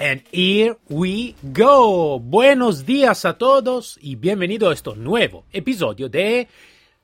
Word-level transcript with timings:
And 0.00 0.22
here 0.32 0.78
we 0.88 1.34
go. 1.42 2.18
Buenos 2.18 2.86
días 2.86 3.26
a 3.26 3.36
todos 3.36 3.98
y 4.00 4.16
bienvenido 4.16 4.70
a 4.70 4.72
este 4.72 4.96
nuevo 4.96 5.44
episodio 5.52 6.08
de 6.08 6.48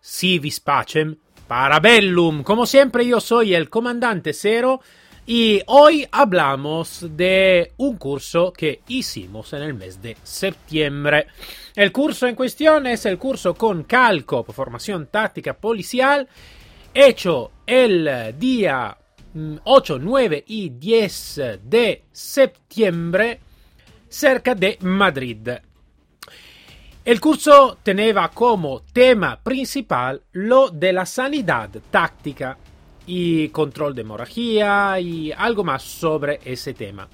Civis 0.00 0.60
Pacem 0.60 1.14
Parabellum. 1.46 2.42
Como 2.42 2.64
siempre, 2.64 3.06
yo 3.06 3.20
soy 3.20 3.54
el 3.54 3.68
comandante 3.68 4.32
Cero 4.32 4.80
y 5.26 5.60
hoy 5.66 6.08
hablamos 6.10 7.04
de 7.10 7.74
un 7.76 7.98
curso 7.98 8.50
que 8.50 8.80
hicimos 8.88 9.52
en 9.52 9.60
el 9.60 9.74
mes 9.74 10.00
de 10.00 10.16
septiembre. 10.22 11.26
El 11.74 11.92
curso 11.92 12.26
en 12.26 12.34
cuestión 12.34 12.86
es 12.86 13.04
el 13.04 13.18
curso 13.18 13.52
con 13.52 13.84
Calco, 13.84 14.42
formación 14.42 15.08
táctica 15.08 15.52
policial, 15.52 16.26
hecho 16.94 17.50
el 17.66 18.34
día 18.38 18.96
8, 19.64 19.98
9 19.98 20.44
y 20.46 20.70
10 20.70 21.40
de 21.64 22.04
septiembre 22.10 23.40
cerca 24.08 24.54
de 24.54 24.78
Madrid. 24.80 25.48
El 27.04 27.20
curso 27.20 27.78
tenía 27.82 28.28
como 28.28 28.80
tema 28.92 29.38
principal 29.40 30.22
lo 30.32 30.70
de 30.70 30.92
la 30.92 31.06
sanidad 31.06 31.70
táctica 31.90 32.56
y 33.06 33.48
control 33.50 33.94
de 33.94 34.00
hemorragia 34.00 34.98
y 34.98 35.30
algo 35.30 35.62
más 35.62 35.82
sobre 35.82 36.40
ese 36.44 36.74
tema. 36.74 37.08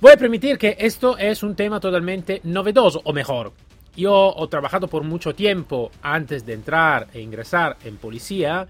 Voy 0.00 0.12
a 0.12 0.16
permitir 0.16 0.58
que 0.58 0.76
esto 0.78 1.16
es 1.16 1.42
un 1.42 1.54
tema 1.56 1.80
totalmente 1.80 2.40
novedoso, 2.44 3.00
o 3.04 3.12
mejor, 3.12 3.52
yo 3.96 4.34
he 4.38 4.46
trabajado 4.48 4.88
por 4.88 5.02
mucho 5.04 5.34
tiempo 5.34 5.90
antes 6.02 6.44
de 6.44 6.52
entrar 6.52 7.08
e 7.12 7.20
ingresar 7.20 7.78
en 7.84 7.96
policía 7.96 8.68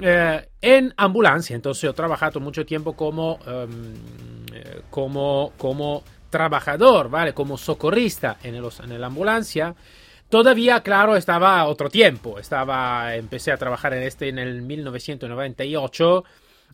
eh, 0.00 0.48
en 0.60 0.94
ambulancia, 0.96 1.54
entonces 1.54 1.90
he 1.90 1.92
trabajado 1.92 2.40
mucho 2.40 2.64
tiempo 2.64 2.94
como, 2.94 3.38
eh, 3.46 4.82
como, 4.90 5.52
como 5.58 6.02
trabajador, 6.30 7.10
¿vale? 7.10 7.34
Como 7.34 7.58
socorrista 7.58 8.38
en, 8.42 8.54
el, 8.54 8.64
en 8.84 9.00
la 9.00 9.06
ambulancia. 9.06 9.74
Todavía, 10.28 10.80
claro, 10.80 11.14
estaba 11.14 11.66
otro 11.66 11.90
tiempo. 11.90 12.38
Estaba, 12.38 13.14
empecé 13.14 13.52
a 13.52 13.58
trabajar 13.58 13.92
en 13.92 14.04
este 14.04 14.30
en 14.30 14.38
el 14.38 14.62
1998. 14.62 16.24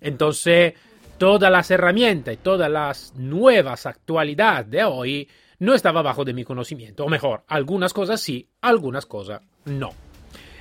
Entonces, 0.00 0.74
todas 1.18 1.50
las 1.50 1.68
herramientas 1.72 2.34
y 2.34 2.36
todas 2.36 2.70
las 2.70 3.14
nuevas 3.16 3.84
actualidades 3.86 4.70
de 4.70 4.84
hoy 4.84 5.28
no 5.58 5.74
estaba 5.74 6.02
bajo 6.02 6.24
de 6.24 6.34
mi 6.34 6.44
conocimiento. 6.44 7.04
O 7.04 7.08
mejor, 7.08 7.42
algunas 7.48 7.92
cosas 7.92 8.20
sí, 8.20 8.48
algunas 8.60 9.06
cosas 9.06 9.42
no. 9.64 9.90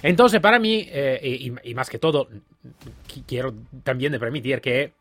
Entonces, 0.02 0.40
para 0.40 0.60
mí, 0.60 0.88
eh, 0.90 1.52
y, 1.64 1.74
más 1.74 1.90
que 1.90 2.00
todo, 2.00 2.30
quiero 3.26 3.54
también 3.84 4.18
permitir 4.20 4.62
que 4.62 4.94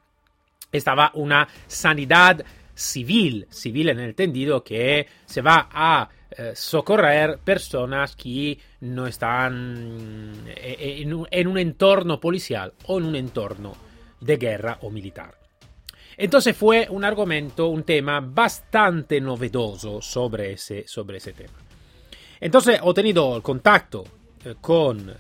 estaba 0.73 1.11
una 1.15 1.49
sanidad 1.67 2.45
civil, 2.75 3.47
civil 3.51 3.89
en 3.91 4.01
el 4.01 4.09
entendido 4.11 4.63
que 4.63 5.07
se 5.25 5.41
va 5.41 5.69
a 5.73 6.09
eh, 6.31 6.53
socorrer 6.55 7.39
personas 7.39 8.15
que 8.17 8.59
no 8.81 9.07
están 9.07 10.45
eh, 10.49 10.99
en 11.01 11.15
un, 11.15 11.27
en 11.31 11.47
un 11.47 11.59
entorno 11.59 12.21
policial 12.21 12.75
o 12.87 12.99
en 12.99 13.07
un 13.07 13.17
entorno 13.17 13.75
de 14.21 14.37
guerra 14.37 14.79
o 14.83 14.91
militar. 14.91 15.35
Entonces 16.17 16.57
fue 16.57 16.87
un 16.91 17.05
argumento, 17.05 17.69
un 17.69 17.83
tema 17.85 18.21
bastante 18.21 19.21
novedoso 19.21 20.01
sobre 20.01 20.53
ese, 20.53 20.87
sobre 20.89 21.19
ese 21.19 21.33
tema. 21.33 21.59
Entonces 22.41 22.81
he 22.83 22.95
tenido 22.95 23.43
contacto 23.43 24.05
con 24.61 25.13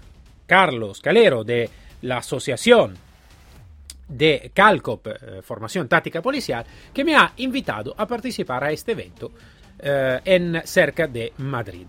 Carlos 0.47 1.01
Calero 1.01 1.45
de 1.45 1.69
la 2.03 2.19
Asociación 2.19 2.97
de 4.09 4.51
Calcop, 4.55 5.07
eh, 5.07 5.43
Formación 5.43 5.89
Táctica 5.89 6.23
Policial, 6.23 6.65
que 6.95 7.05
me 7.05 7.17
ha 7.17 7.33
invitado 7.39 7.95
a 7.97 8.07
participar 8.07 8.63
a 8.65 8.71
este 8.71 8.93
evento 8.93 9.33
eh, 9.79 10.21
en 10.25 10.63
cerca 10.65 11.07
de 11.07 11.33
Madrid. 11.39 11.89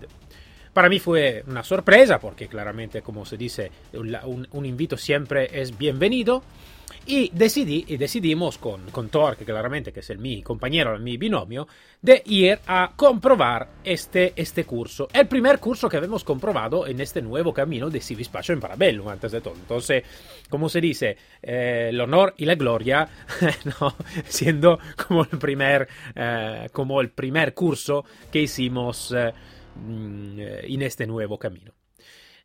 Para 0.72 0.88
mí 0.88 0.98
fue 0.98 1.44
una 1.46 1.62
sorpresa 1.62 2.18
porque 2.18 2.48
claramente, 2.48 3.02
como 3.02 3.24
se 3.24 3.36
dice, 3.36 3.70
un 3.92 4.66
invito 4.66 4.96
siempre 4.96 5.48
es 5.52 5.76
bienvenido. 5.76 6.42
Y, 7.10 7.30
decidí, 7.32 7.86
y 7.88 7.96
decidimos 7.96 8.58
con, 8.58 8.90
con 8.90 9.08
Thor, 9.08 9.34
que 9.34 9.46
claramente 9.46 9.94
que 9.94 10.00
es 10.00 10.10
el 10.10 10.18
mi 10.18 10.42
compañero, 10.42 10.94
el 10.94 11.00
mi 11.00 11.16
binomio, 11.16 11.66
de 12.02 12.22
ir 12.26 12.58
a 12.66 12.92
comprobar 12.94 13.66
este, 13.82 14.34
este 14.36 14.64
curso. 14.64 15.08
El 15.10 15.26
primer 15.26 15.58
curso 15.58 15.88
que 15.88 15.96
habíamos 15.96 16.22
comprobado 16.22 16.86
en 16.86 17.00
este 17.00 17.22
nuevo 17.22 17.54
camino 17.54 17.88
de 17.88 18.02
Civis 18.02 18.30
en 18.48 18.60
Parabellum, 18.60 19.08
antes 19.08 19.32
de 19.32 19.40
todo. 19.40 19.54
Entonces, 19.54 20.04
como 20.50 20.68
se 20.68 20.82
dice, 20.82 21.16
eh, 21.40 21.86
el 21.88 21.98
honor 21.98 22.34
y 22.36 22.44
la 22.44 22.56
gloria, 22.56 23.08
¿no? 23.80 23.96
siendo 24.26 24.78
como 25.08 25.22
el 25.22 25.38
primer, 25.38 25.88
eh, 26.14 26.68
como 26.72 27.00
el 27.00 27.08
primer 27.08 27.54
curso 27.54 28.04
que 28.30 28.42
hicimos 28.42 29.14
eh, 29.16 29.32
mm, 29.76 30.40
en 30.40 30.82
este 30.82 31.06
nuevo 31.06 31.38
camino. 31.38 31.77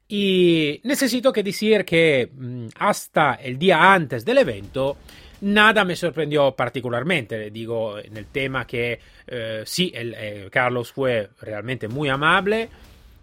Y 0.07 0.81
necesito 0.83 1.31
que 1.31 1.43
decir 1.43 1.85
que 1.85 2.29
mm, 2.33 2.67
hasta 2.79 3.35
el 3.35 3.57
día 3.57 3.93
antes 3.93 4.25
del 4.25 4.39
evento 4.39 4.97
nada 5.43 5.83
me 5.83 5.95
sorprendió 5.95 6.55
particularmente. 6.55 7.51
Digo, 7.51 7.99
en 7.99 8.17
el 8.17 8.27
tema 8.27 8.65
que 8.65 8.99
eh, 9.27 9.63
sí, 9.65 9.91
eh, 9.93 10.47
Carlos 10.51 10.91
fue 10.91 11.29
realmente 11.41 11.87
muy 11.87 12.09
amable, 12.09 12.69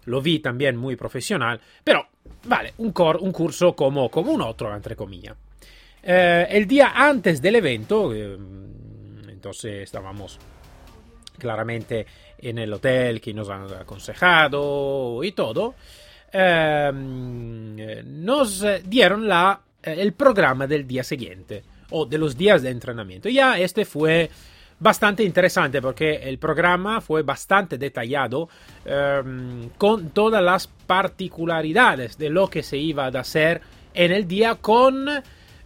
lo 0.05 0.21
vi 0.21 0.39
también 0.39 0.77
muy 0.77 0.95
profesional, 0.95 1.59
pero 1.83 2.07
vale, 2.45 2.73
un, 2.77 2.93
un 3.19 3.31
curso 3.31 3.75
como, 3.75 4.09
como, 4.09 4.31
un 4.31 4.41
otro, 4.41 4.73
entre 4.75 4.95
comillas. 4.95 5.35
Eh, 6.03 6.47
el 6.49 6.67
día 6.67 6.93
antes 6.95 7.41
del 7.41 7.55
evento, 7.55 8.13
entonces 8.13 9.83
estábamos 9.83 10.39
claramente 11.37 12.05
en 12.37 12.59
el 12.59 12.71
hotel 12.73 13.19
que 13.19 13.33
nos 13.33 13.49
han 13.49 13.71
aconsejado 13.73 15.23
y 15.23 15.31
todo. 15.31 15.75
Ehm, 16.33 17.75
nos 18.23 18.65
dieron 18.85 19.27
la, 19.27 19.59
eh, 19.83 19.95
el 19.97 20.13
programa 20.13 20.65
del 20.65 20.87
día 20.87 21.03
siguiente 21.03 21.63
o 21.89 22.05
de 22.05 22.17
los 22.17 22.37
días 22.37 22.61
de 22.61 22.69
entrenamiento. 22.69 23.27
Ya 23.27 23.57
este 23.59 23.83
fue 23.83 24.29
bastante 24.79 25.23
interesante 25.23 25.81
porque 25.81 26.15
el 26.15 26.39
programa 26.39 27.01
fue 27.01 27.21
bastante 27.21 27.77
detallado 27.77 28.49
ehm, 28.85 29.69
con 29.77 30.09
todas 30.11 30.41
las 30.41 30.67
particularidades 30.67 32.17
de 32.17 32.29
lo 32.29 32.49
que 32.49 32.63
se 32.63 32.77
iba 32.77 33.05
a 33.05 33.19
hacer 33.19 33.61
en 33.93 34.11
el 34.11 34.27
día 34.27 34.55
con 34.55 35.07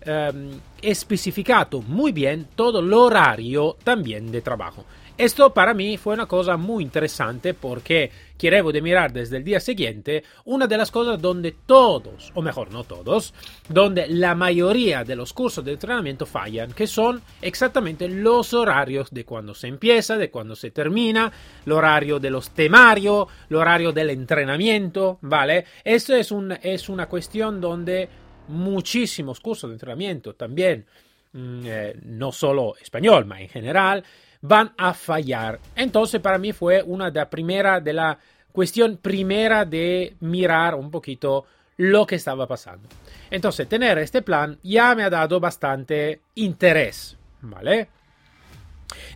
ehm, 0.01 0.51
especificado 0.81 1.81
muy 1.81 2.11
bien 2.11 2.47
todo 2.55 2.79
el 2.79 2.91
horario 2.91 3.77
también 3.83 4.31
de 4.31 4.41
trabajo. 4.41 4.83
Esto 5.17 5.53
para 5.53 5.73
mí 5.73 5.95
fue 5.95 6.13
una 6.13 6.25
cosa 6.25 6.57
muy 6.57 6.83
interesante 6.83 7.53
porque 7.53 8.11
quiero 8.37 8.69
de 8.73 8.81
mirar 8.81 9.13
desde 9.13 9.37
el 9.37 9.45
día 9.45 9.61
siguiente 9.61 10.23
una 10.43 10.67
de 10.67 10.75
las 10.75 10.91
cosas 10.91 11.21
donde 11.21 11.55
todos, 11.65 12.33
o 12.33 12.41
mejor 12.41 12.69
no 12.73 12.83
todos, 12.83 13.33
donde 13.69 14.07
la 14.07 14.35
mayoría 14.35 15.05
de 15.05 15.15
los 15.15 15.31
cursos 15.31 15.63
de 15.63 15.71
entrenamiento 15.71 16.25
fallan, 16.25 16.73
que 16.73 16.85
son 16.85 17.21
exactamente 17.41 18.09
los 18.09 18.53
horarios 18.53 19.09
de 19.09 19.23
cuando 19.23 19.53
se 19.53 19.67
empieza, 19.67 20.17
de 20.17 20.29
cuando 20.29 20.53
se 20.53 20.71
termina, 20.71 21.31
el 21.65 21.71
horario 21.71 22.19
de 22.19 22.29
los 22.29 22.49
temarios, 22.49 23.27
el 23.49 23.55
horario 23.55 23.93
del 23.93 24.09
entrenamiento, 24.09 25.19
¿vale? 25.21 25.63
Esto 25.81 26.13
es, 26.13 26.29
un, 26.29 26.51
es 26.61 26.89
una 26.89 27.07
cuestión 27.07 27.61
donde 27.61 28.09
muchísimos 28.49 29.39
cursos 29.39 29.69
de 29.69 29.75
entrenamiento 29.75 30.33
también, 30.33 30.85
mm, 31.31 31.61
eh, 31.65 31.95
no 32.03 32.33
solo 32.33 32.75
español, 32.81 33.25
pero 33.29 33.39
en 33.39 33.49
general, 33.49 34.03
van 34.41 34.73
a 34.77 34.93
fallar. 34.93 35.59
Entonces 35.75 36.21
para 36.21 36.37
mí 36.37 36.53
fue 36.53 36.83
una 36.83 37.11
de 37.11 37.19
la 37.19 37.29
primera, 37.29 37.79
de 37.79 37.93
la 37.93 38.17
cuestión 38.51 38.97
primera 38.97 39.65
de 39.65 40.15
mirar 40.21 40.75
un 40.75 40.89
poquito 40.89 41.45
lo 41.77 42.05
que 42.05 42.15
estaba 42.15 42.47
pasando. 42.47 42.87
Entonces 43.29 43.67
tener 43.67 43.97
este 43.97 44.21
plan 44.21 44.57
ya 44.63 44.95
me 44.95 45.03
ha 45.03 45.09
dado 45.09 45.39
bastante 45.39 46.21
interés, 46.35 47.17
¿vale? 47.41 47.89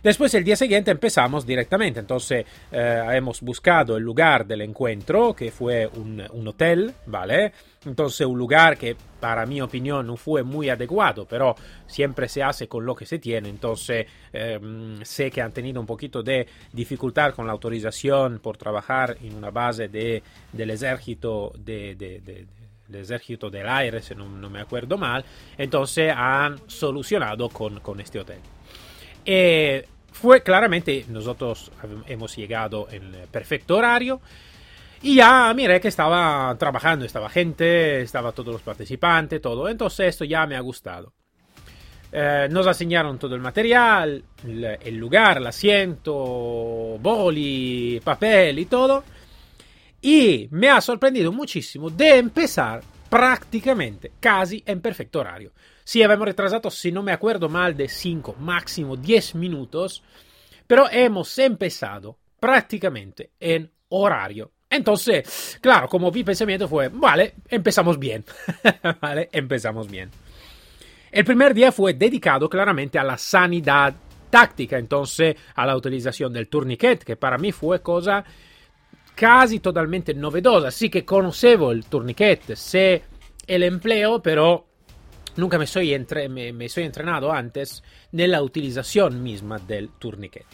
Después 0.02 0.34
el 0.34 0.44
día 0.44 0.56
siguiente 0.56 0.90
empezamos 0.90 1.46
directamente, 1.46 2.00
entonces 2.00 2.44
eh, 2.72 3.04
hemos 3.12 3.40
buscado 3.40 3.96
el 3.96 4.02
lugar 4.02 4.46
del 4.46 4.62
encuentro, 4.62 5.34
que 5.34 5.50
fue 5.50 5.86
un, 5.86 6.22
un, 6.32 6.48
hotel, 6.48 6.94
¿vale? 7.06 7.52
Entonces 7.84 8.26
un 8.26 8.38
lugar 8.38 8.76
que 8.76 8.96
para 9.20 9.46
mi 9.46 9.60
opinión 9.60 10.06
no 10.06 10.16
fue 10.16 10.42
muy 10.42 10.68
adecuado, 10.68 11.26
pero 11.26 11.54
siempre 11.86 12.28
se 12.28 12.42
hace 12.42 12.66
con 12.66 12.84
lo 12.84 12.94
que 12.94 13.06
se 13.06 13.18
tiene, 13.18 13.48
entonces 13.48 14.06
eh, 14.32 14.58
sé 15.02 15.30
que 15.30 15.40
han 15.40 15.52
tenido 15.52 15.80
un 15.80 15.86
poquito 15.86 16.22
de 16.22 16.46
dificultad 16.72 17.34
con 17.34 17.46
la 17.46 17.52
autorización 17.52 18.40
por 18.40 18.56
trabajar 18.56 19.16
en 19.22 19.34
una 19.36 19.50
base 19.50 19.88
de, 19.88 20.22
del 20.52 20.70
ejército 20.70 21.52
de, 21.56 21.94
de, 21.94 22.20
de 22.20 22.46
el 22.92 23.02
ejército 23.02 23.50
del 23.50 23.68
aire, 23.68 24.02
si 24.02 24.14
no, 24.14 24.28
no, 24.28 24.50
me 24.50 24.60
acuerdo 24.60 24.98
mal, 24.98 25.24
entonces 25.56 26.12
han 26.14 26.58
solucionado 26.66 27.48
con, 27.48 27.80
con 27.80 28.00
este 28.00 28.18
hotel. 28.18 28.40
Eh, 29.24 29.86
fue 30.12 30.42
claramente, 30.42 31.04
nosotros 31.08 31.70
hemos 32.06 32.36
llegado 32.36 32.88
en 32.90 33.14
el 33.14 33.28
perfecto 33.28 33.76
horario. 33.76 34.20
Y 35.02 35.16
ya 35.16 35.52
miré 35.54 35.80
que 35.80 35.88
estaba 35.88 36.54
trabajando, 36.58 37.06
estaba 37.06 37.30
gente, 37.30 38.02
estaba 38.02 38.32
todos 38.32 38.52
los 38.52 38.62
participantes, 38.62 39.40
todo. 39.40 39.68
Entonces 39.68 40.08
esto 40.08 40.24
ya 40.24 40.46
me 40.46 40.56
ha 40.56 40.60
gustado. 40.60 41.14
Eh, 42.12 42.48
nos 42.50 42.66
asignaron 42.66 43.18
todo 43.18 43.34
el 43.34 43.40
material, 43.40 44.22
el, 44.44 44.96
lugar, 44.96 45.38
el 45.38 45.46
asiento, 45.46 46.12
boli, 47.00 48.00
papel 48.04 48.58
y 48.58 48.66
todo. 48.66 49.04
Y 50.02 50.48
me 50.50 50.68
ha 50.68 50.80
sorprendido 50.80 51.32
muchísimo 51.32 51.88
de 51.88 52.18
empezar 52.18 52.82
prácticamente 53.08 54.12
casi 54.20 54.62
en 54.66 54.80
perfecto 54.80 55.20
horario. 55.20 55.52
Sí, 55.90 56.04
habíamos 56.04 56.26
retrasado, 56.26 56.70
si 56.70 56.92
no 56.92 57.02
me 57.02 57.10
acuerdo 57.10 57.48
mal, 57.48 57.76
de 57.76 57.88
5, 57.88 58.36
máximo 58.38 58.96
10 58.96 59.34
minutos, 59.34 60.04
pero 60.64 60.88
hemos 60.88 61.36
empezado 61.36 62.16
prácticamente 62.38 63.32
en 63.40 63.68
horario. 63.88 64.52
Entonces, 64.70 65.58
claro, 65.60 65.88
como 65.88 66.12
mi 66.12 66.22
pensamiento 66.22 66.68
fue, 66.68 66.90
vale, 66.90 67.34
empezamos 67.48 67.98
bien. 67.98 68.24
vale, 69.00 69.30
empezamos 69.32 69.90
bien. 69.90 70.12
El 71.10 71.24
primer 71.24 71.54
día 71.54 71.72
fue 71.72 71.92
dedicado 71.94 72.48
claramente 72.48 72.96
a 72.96 73.02
la 73.02 73.18
sanidad 73.18 73.92
táctica, 74.30 74.78
entonces 74.78 75.34
a 75.56 75.66
la 75.66 75.76
utilización 75.76 76.32
del 76.32 76.46
tourniquet, 76.46 77.02
que 77.02 77.16
para 77.16 77.36
mí 77.36 77.50
fue 77.50 77.82
cosa 77.82 78.24
casi 79.16 79.58
totalmente 79.58 80.14
novedosa. 80.14 80.70
Sí 80.70 80.88
que 80.88 81.04
conocebo 81.04 81.72
el 81.72 81.84
tourniquet, 81.86 82.54
sé 82.54 83.02
el 83.44 83.64
empleo, 83.64 84.22
pero 84.22 84.69
nunca 85.36 85.58
me 85.58 85.66
soy, 85.66 85.94
entre, 85.94 86.28
me, 86.28 86.52
me 86.52 86.68
soy 86.68 86.84
entrenado 86.84 87.32
antes 87.32 87.82
en 88.12 88.30
la 88.30 88.42
utilización 88.42 89.22
misma 89.22 89.58
del 89.58 89.90
tourniquet. 89.98 90.46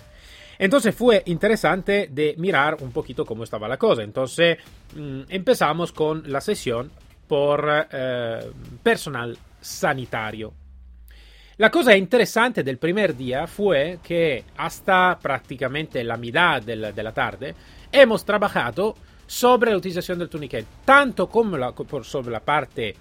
Entonces 0.58 0.94
fue 0.94 1.22
interesante 1.26 2.08
de 2.10 2.34
mirar 2.38 2.78
un 2.80 2.92
poquito 2.92 3.24
cómo 3.24 3.44
estaba 3.44 3.68
la 3.68 3.76
cosa. 3.76 4.02
Entonces 4.02 4.58
mmm, 4.94 5.22
empezamos 5.28 5.92
con 5.92 6.30
la 6.30 6.40
sesión 6.40 6.90
por 7.26 7.86
eh, 7.90 8.50
personal 8.82 9.36
sanitario. 9.60 10.52
La 11.58 11.70
cosa 11.70 11.96
interesante 11.96 12.62
del 12.62 12.78
primer 12.78 13.16
día 13.16 13.46
fue 13.46 13.98
que 14.02 14.44
hasta 14.58 15.18
prácticamente 15.18 16.04
la 16.04 16.18
mitad 16.18 16.62
de 16.62 16.76
la, 16.76 17.12
tarde 17.12 17.54
hemos 17.90 18.26
trabajado 18.26 18.94
sobre 19.26 19.70
la 19.70 19.78
utilización 19.78 20.18
del 20.18 20.28
tourniquet, 20.28 20.66
tanto 20.84 21.28
como 21.28 21.56
la, 21.56 21.72
sobre 22.02 22.30
la 22.30 22.40
parte 22.40 22.94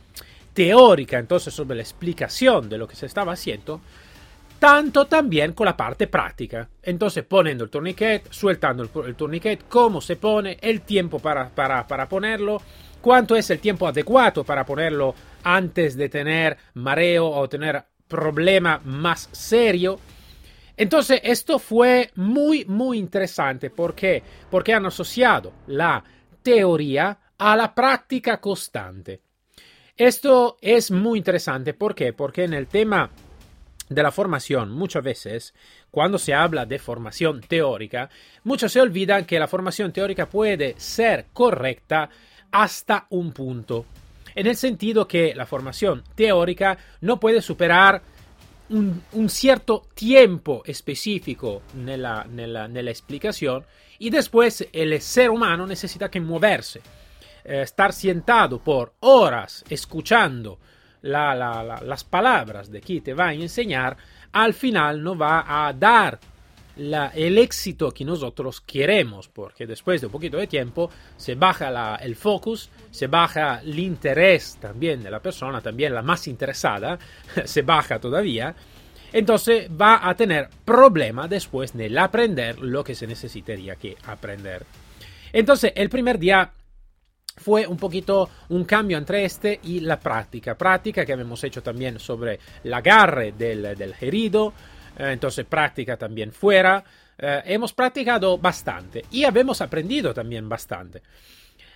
teórica, 0.56 1.20
entonces 1.20 1.54
sobre 1.54 1.76
la 1.76 1.84
explicación 1.84 2.70
de 2.70 2.78
lo 2.78 2.88
que 2.88 2.96
se 2.96 3.06
estaba 3.06 3.34
haciendo, 3.34 3.82
tanto 4.58 5.06
también 5.06 5.52
con 5.52 5.66
la 5.66 5.76
parte 5.76 6.08
práctica. 6.08 6.68
Entonces 6.82 7.26
poniendo 7.26 7.66
el 7.66 7.70
tourniquet, 7.70 8.32
sueltando 8.32 8.82
el, 8.82 8.90
el 9.06 9.16
tourniquet, 9.16 9.66
cómo 9.68 10.00
se 10.00 10.16
pone, 10.16 10.58
el 10.62 10.82
tiempo 10.82 11.20
para, 11.20 11.50
para, 11.50 11.86
para 11.86 12.08
ponerlo, 12.08 12.62
cuánto 13.02 13.36
es 13.36 13.50
el 13.50 13.60
tiempo 13.60 13.86
adecuado 13.86 14.44
para 14.46 14.66
ponerlo 14.66 15.14
antes 15.44 15.96
de 15.98 16.10
tener 16.10 16.58
mareo 16.74 17.28
o 17.28 17.50
tener 17.50 17.84
problema 18.08 18.80
más 18.86 19.28
serio. 19.34 20.00
Entonces 20.78 21.20
esto 21.22 21.60
fue 21.60 22.12
muy 22.16 22.64
muy 22.66 22.98
interesante. 22.98 23.70
¿Por 23.70 23.94
qué? 23.94 24.24
Porque 24.50 24.74
han 24.74 24.86
asociado 24.86 25.52
la 25.68 26.02
teoría 26.42 27.20
a 27.38 27.58
la 27.58 27.76
práctica 27.76 28.40
constante. 28.40 29.25
Esto 29.98 30.58
es 30.62 30.92
muy 30.92 31.20
interesante. 31.20 31.74
¿Por 31.74 31.96
qué? 31.96 32.14
Porque 32.14 32.44
en 32.44 32.54
el 32.54 32.68
tema 32.68 33.12
de 33.88 34.04
la 34.04 34.12
formación, 34.12 34.72
muchas 34.72 35.04
veces, 35.04 35.54
cuando 35.92 36.18
se 36.18 36.34
habla 36.34 36.66
de 36.66 36.80
formación 36.80 37.42
teórica, 37.42 38.10
muchos 38.44 38.72
se 38.72 38.82
olvidan 38.82 39.26
que 39.26 39.40
la 39.40 39.48
formación 39.48 39.94
teórica 39.94 40.28
puede 40.28 40.76
ser 40.78 41.28
correcta 41.34 42.10
hasta 42.52 43.08
un 43.10 43.32
punto 43.32 43.86
en 44.36 44.48
el 44.48 44.56
sentido 44.58 45.08
que 45.08 45.34
la 45.34 45.46
formación 45.46 46.04
teórica 46.14 46.78
no 47.02 47.20
puede 47.20 47.42
superar 47.42 48.02
un, 48.70 49.30
cierto 49.30 49.84
tiempo 49.94 50.64
específico 50.66 51.62
nella, 51.76 52.26
nella, 52.26 52.92
explicación 52.92 53.64
y 53.98 54.10
después 54.10 54.68
el 54.74 55.00
ser 55.02 55.30
humano 55.30 55.66
necesita 55.66 56.10
que 56.10 56.20
moverse. 56.20 56.82
Eh, 57.46 57.62
estar 57.62 57.94
sentado 57.94 58.58
por 58.58 58.96
horas 59.02 59.64
escuchando 59.70 60.58
la, 61.04 61.36
la, 61.36 61.64
la, 61.64 61.82
las 61.82 62.04
palabras 62.04 62.72
de 62.72 62.82
quien 62.82 63.04
te 63.04 63.14
va 63.14 63.28
a 63.28 63.34
enseñar, 63.34 63.96
al 64.32 64.56
final 64.56 65.04
no 65.04 65.16
va 65.16 65.46
a 65.48 65.72
dar 65.72 66.20
el 66.78 67.38
éxito 67.38 67.92
que 67.92 68.04
nosotros 68.04 68.62
queremos, 68.62 69.30
porque 69.30 69.66
después 69.66 70.02
de 70.02 70.08
un 70.08 70.12
poquito 70.12 70.38
de 70.38 70.48
tiempo 70.48 70.90
se 71.16 71.36
baja 71.36 71.96
el 71.98 72.16
focus, 72.16 72.70
se 72.92 73.08
baja 73.08 73.62
el 73.62 73.78
interés 73.80 74.58
también 74.60 75.02
de 75.02 75.12
la 75.12 75.22
persona, 75.22 75.62
también 75.62 75.94
la 75.94 76.02
más 76.02 76.28
interesada, 76.28 76.98
se 77.46 77.62
baja 77.62 78.00
todavía, 78.00 78.56
entonces 79.14 79.70
va 79.70 80.10
a 80.10 80.16
tener 80.16 80.50
problema 80.66 81.28
después 81.28 81.72
de 81.74 81.98
aprender 81.98 82.60
lo 82.60 82.84
que 82.84 82.96
se 82.96 83.08
necesitaría 83.08 83.76
que 83.76 83.96
aprender. 84.08 84.66
Entonces, 85.32 85.72
el 85.76 85.90
primer 85.90 86.20
día 86.20 86.52
fue 87.38 87.68
un 87.68 87.78
poquito 87.78 88.30
un 88.50 88.64
cambio 88.64 88.98
entre 88.98 89.26
este 89.26 89.60
y 89.64 89.82
la 89.82 90.00
práctica. 90.00 90.58
Práctica 90.58 91.06
que 91.06 91.14
hemos 91.14 91.44
hecho 91.44 91.62
también 91.62 92.00
sobre 92.00 92.40
el 92.64 92.74
agarre 92.74 93.34
del, 93.34 93.76
del 93.76 93.94
herido, 94.00 94.54
eh, 94.98 95.12
entonces 95.12 95.46
práctica 95.46 95.98
también 95.98 96.32
fuera. 96.32 96.84
Eh, 97.18 97.42
hemos 97.46 97.74
practicado 97.74 98.38
bastante 98.38 99.06
y 99.12 99.24
hemos 99.24 99.62
aprendido 99.62 100.14
también 100.14 100.48
bastante. 100.48 101.02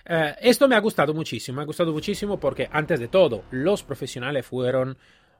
Eh, 0.04 0.34
esto 0.40 0.66
me 0.66 0.76
ha 0.76 0.80
gustado 0.80 1.14
muchísimo, 1.14 1.56
me 1.56 1.62
ha 1.62 1.66
gustado 1.66 1.92
muchísimo 1.92 2.38
porque 2.38 2.68
antes 2.70 2.98
de 2.98 3.08
todo 3.08 3.44
los 3.50 3.82
profesionales 3.82 4.46
fueron 4.46 4.96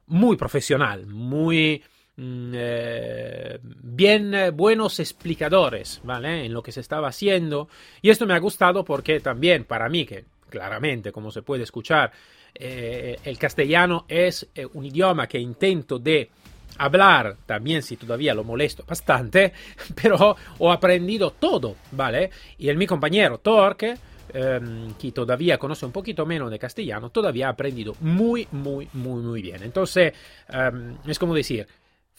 muy 0.07 0.37
profesional, 0.37 1.07
muy 1.07 1.83
bien 2.17 4.35
eh, 4.35 4.51
buenos 4.51 5.01
explicadores, 5.01 6.01
¿vale? 6.05 6.45
En 6.45 6.53
lo 6.53 6.63
que 6.63 6.73
se 6.73 6.81
estaba 6.81 7.09
haciendo. 7.09 7.69
Y 8.03 8.11
esto 8.11 8.27
me 8.27 8.35
ha 8.35 8.39
gustado 8.39 8.85
porque 8.85 9.21
también 9.21 9.65
para 9.65 9.89
mí, 9.89 10.05
que 10.05 10.25
claramente, 10.49 11.13
como 11.13 11.31
se 11.31 11.43
puede 11.43 11.63
escuchar, 11.63 12.13
eh, 12.55 13.19
el 13.25 13.39
castellano 13.39 14.05
es 14.09 14.49
eh, 14.55 14.67
un 14.75 14.85
idioma 14.85 15.27
que 15.27 15.39
intento 15.39 15.99
de 15.99 16.31
hablar, 16.79 17.37
también 17.47 17.83
si 17.83 17.97
todavía 17.97 18.35
lo 18.35 18.45
molesto 18.45 18.85
bastante, 18.87 19.53
pero 20.03 20.37
he 20.59 20.71
aprendido 20.71 21.33
todo, 21.33 21.77
¿vale? 21.93 22.31
Y 22.59 22.69
el 22.69 22.77
mi 22.77 22.87
compañero 22.87 23.39
Torque, 23.39 23.95
eh, 24.33 24.61
que 24.99 25.13
todavía 25.13 25.59
conoce 25.59 25.85
un 25.85 25.93
poquito 25.93 26.25
menos 26.25 26.51
de 26.51 26.59
castellano, 26.59 27.11
todavía 27.11 27.49
ha 27.49 27.51
aprendido 27.51 27.97
muy, 28.01 28.47
muy, 28.53 28.89
muy, 28.93 29.23
muy 29.23 29.43
bien. 29.43 29.63
Entonces, 29.63 30.13
eh, 30.49 30.71
es 31.07 31.19
como 31.19 31.35
decir, 31.35 31.67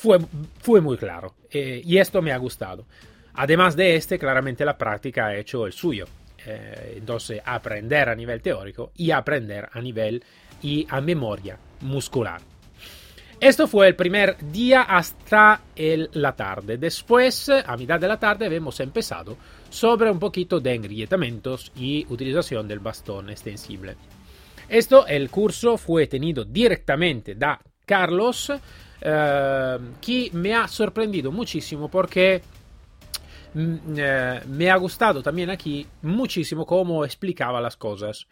fue, 0.01 0.81
muy 0.81 0.97
claro 0.97 1.35
eh, 1.51 1.81
y 1.83 1.97
esto 1.97 2.21
me 2.21 2.31
ha 2.31 2.37
gustado. 2.37 2.85
Además 3.35 3.75
de 3.75 3.95
este, 3.95 4.17
claramente 4.17 4.65
la 4.65 4.77
práctica 4.77 5.27
ha 5.27 5.35
hecho 5.35 5.67
el 5.67 5.73
suyo. 5.73 6.05
Eh, 6.43 6.95
entonces, 6.97 7.39
aprender 7.45 8.09
a 8.09 8.15
nivel 8.15 8.41
teórico 8.41 8.91
y 8.97 9.11
aprender 9.11 9.69
a 9.71 9.79
nivel 9.79 10.23
y 10.63 10.87
a 10.89 10.99
memoria 11.01 11.57
muscular. 11.81 12.41
Esto 13.39 13.67
fue 13.67 13.87
el 13.87 13.95
primer 13.95 14.37
día 14.51 14.83
hasta 14.83 15.61
la 15.75 16.35
tarde. 16.35 16.77
Después, 16.77 17.49
a 17.49 17.77
mitad 17.77 17.99
de 17.99 18.07
la 18.07 18.19
tarde, 18.19 18.55
hemos 18.55 18.79
empezado 18.79 19.37
sobre 19.69 20.11
un 20.11 20.19
poquito 20.19 20.59
de 20.59 20.73
engrietamientos 20.73 21.71
y 21.75 22.05
utilización 22.09 22.67
del 22.67 22.79
bastón 22.79 23.29
extensible. 23.29 23.95
Esto, 24.67 25.05
el 25.05 25.29
curso 25.29 25.77
fue 25.77 26.07
tenido 26.07 26.43
directamente 26.43 27.35
da 27.35 27.59
Carlos, 27.85 28.51
que 29.01 30.29
me 30.33 30.53
ha 30.53 30.67
sorprendido 30.67 31.31
muchísimo 31.31 31.89
porque 31.89 32.41
mm, 33.53 33.75
eh, 33.97 34.41
me 34.47 34.69
ha 34.69 34.75
gustado 34.75 35.23
también 35.23 35.49
aquí 35.49 35.85
muchísimo 36.03 36.65
cómo 36.65 37.03
explicaba 37.03 37.59
las 37.59 37.77
cosas. 37.77 38.27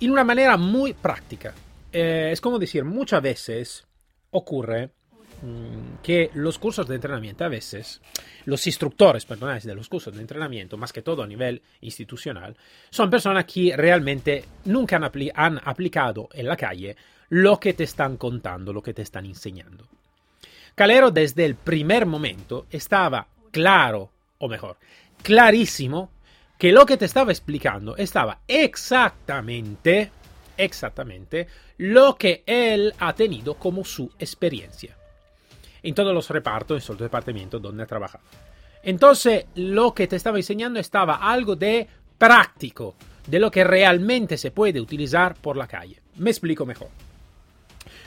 En 0.00 0.10
una 0.10 0.24
manera 0.24 0.56
muy 0.56 0.92
práctica. 0.92 1.54
Eh, 1.92 2.30
es 2.32 2.40
como 2.40 2.58
decir, 2.58 2.84
muchas 2.84 3.22
veces 3.22 3.86
ocurre 4.30 4.90
mmm, 5.42 6.02
que 6.02 6.30
los 6.34 6.58
cursos 6.58 6.86
de 6.86 6.94
entrenamiento 6.94 7.44
a 7.44 7.48
veces, 7.48 8.00
los 8.44 8.64
instructores 8.66 9.24
perdón, 9.24 9.58
de 9.58 9.74
los 9.74 9.88
cursos 9.88 10.14
de 10.14 10.20
entrenamiento, 10.20 10.76
más 10.76 10.92
que 10.92 11.02
todo 11.02 11.22
a 11.22 11.26
nivel 11.26 11.62
institucional, 11.80 12.56
son 12.90 13.10
personas 13.10 13.44
que 13.46 13.74
realmente 13.76 14.44
nunca 14.66 14.96
han 15.34 15.60
aplicado 15.64 16.28
en 16.32 16.46
la 16.46 16.56
calle 16.56 16.96
lo 17.28 17.58
que 17.58 17.74
te 17.74 17.84
están 17.84 18.16
contando, 18.16 18.72
lo 18.72 18.82
que 18.82 18.94
te 18.94 19.02
están 19.02 19.26
enseñando. 19.26 19.86
Calero 20.74 21.10
desde 21.10 21.44
el 21.44 21.54
primer 21.54 22.06
momento 22.06 22.66
estaba 22.70 23.26
claro, 23.50 24.10
o 24.38 24.48
mejor, 24.48 24.76
clarísimo, 25.22 26.10
que 26.58 26.72
lo 26.72 26.86
que 26.86 26.96
te 26.96 27.04
estaba 27.04 27.32
explicando 27.32 27.96
estaba 27.96 28.40
exactamente 28.46 30.10
exactamente 30.56 31.46
lo 31.78 32.16
que 32.16 32.42
él 32.46 32.94
ha 32.98 33.12
tenido 33.12 33.54
como 33.54 33.84
su 33.84 34.10
experiencia 34.18 34.96
en 35.82 35.94
todos 35.94 36.14
los 36.14 36.30
repartos, 36.30 36.82
en 36.82 36.86
todos 36.86 37.00
los 37.00 37.06
departamentos 37.06 37.62
donde 37.62 37.82
ha 37.82 37.86
trabajado. 37.86 38.24
Entonces, 38.82 39.46
lo 39.54 39.94
que 39.94 40.06
te 40.06 40.16
estaba 40.16 40.38
enseñando 40.38 40.80
estaba 40.80 41.16
algo 41.16 41.56
de 41.56 41.86
práctico, 42.18 42.94
de 43.26 43.38
lo 43.38 43.50
que 43.50 43.64
realmente 43.64 44.36
se 44.36 44.50
puede 44.50 44.80
utilizar 44.80 45.34
por 45.34 45.56
la 45.56 45.66
calle. 45.66 46.00
Me 46.16 46.30
explico 46.30 46.64
mejor. 46.64 46.88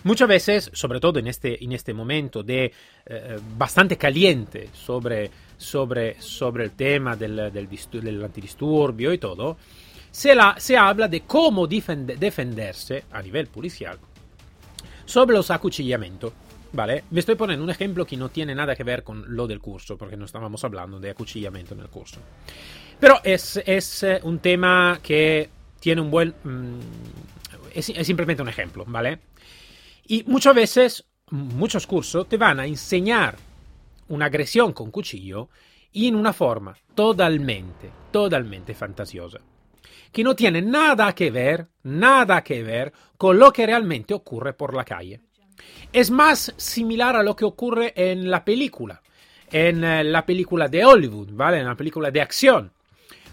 Muchas 0.03 0.27
veces, 0.27 0.71
sobre 0.73 0.99
todo 0.99 1.19
en 1.19 1.27
este, 1.27 1.63
en 1.63 1.71
este 1.73 1.93
momento 1.93 2.43
de 2.43 2.71
eh, 3.05 3.39
bastante 3.57 3.97
caliente 3.97 4.69
sobre, 4.73 5.29
sobre, 5.57 6.21
sobre 6.21 6.65
el 6.65 6.71
tema 6.71 7.15
del, 7.15 7.51
del, 7.51 7.67
del 7.69 8.23
antidisturbio 8.23 9.11
y 9.11 9.17
todo, 9.17 9.57
se, 10.11 10.33
la, 10.35 10.55
se 10.57 10.77
habla 10.77 11.07
de 11.07 11.21
cómo 11.21 11.67
defend, 11.67 12.17
defenderse 12.17 13.05
a 13.11 13.21
nivel 13.21 13.47
policial 13.47 13.99
sobre 15.05 15.35
los 15.35 15.51
acuchillamientos. 15.51 16.33
¿Vale? 16.71 17.05
Me 17.09 17.19
estoy 17.19 17.33
poniendo 17.33 17.63
un 17.63 17.71
ejemplo 17.71 18.05
que 18.05 18.15
no 18.15 18.29
tiene 18.29 18.53
nada 18.53 18.75
que 18.75 18.83
ver 18.83 19.03
con 19.03 19.25
lo 19.35 19.47
del 19.47 19.59
curso, 19.59 19.97
porque 19.97 20.15
no 20.15 20.25
estábamos 20.25 20.63
hablando 20.63 20.99
de 20.99 21.09
acuchillamiento 21.09 21.73
en 21.73 21.79
el 21.79 21.87
curso. 21.87 22.19
Pero 22.99 23.19
es, 23.23 23.59
es 23.65 24.05
un 24.21 24.37
tema 24.37 24.99
que 25.01 25.49
tiene 25.79 26.01
un 26.01 26.11
buen... 26.11 26.35
Mmm, 26.43 26.79
es, 27.73 27.89
es, 27.89 28.05
simplemente 28.05 28.43
un 28.43 28.49
ejemplo, 28.49 28.85
¿vale? 28.87 29.19
Y 30.11 30.23
muchas 30.25 30.55
veces, 30.55 31.05
muchos 31.29 31.85
cursos 31.85 32.27
te 32.27 32.35
van 32.35 32.59
a 32.59 32.65
enseñar 32.65 33.35
una 34.07 34.25
agresión 34.25 34.73
con 34.73 34.89
cuchillo 34.89 35.49
en 35.93 36.15
una 36.15 36.33
forma 36.33 36.75
totalmente, 36.95 37.91
totalmente 38.11 38.73
fantasiosa, 38.73 39.39
que 40.11 40.23
no 40.23 40.35
tiene 40.35 40.63
nada 40.63 41.13
que 41.13 41.29
ver, 41.29 41.67
nada 41.83 42.43
que 42.43 42.63
ver 42.63 42.91
con 43.19 43.37
lo 43.37 43.53
que 43.53 43.67
realmente 43.67 44.15
ocurre 44.15 44.53
por 44.53 44.73
la 44.73 44.83
calle. 44.83 45.21
Es 45.93 46.09
más 46.09 46.55
similar 46.57 47.15
a 47.15 47.21
lo 47.21 47.35
que 47.35 47.45
ocurre 47.45 47.93
en 47.95 48.31
la 48.31 48.43
película, 48.43 49.03
en 49.51 50.11
la 50.11 50.25
película 50.25 50.67
de 50.67 50.85
Hollywood, 50.85 51.29
¿vale? 51.33 51.59
En 51.59 51.65
la 51.65 51.75
película 51.75 52.09
de 52.09 52.21
acción 52.21 52.73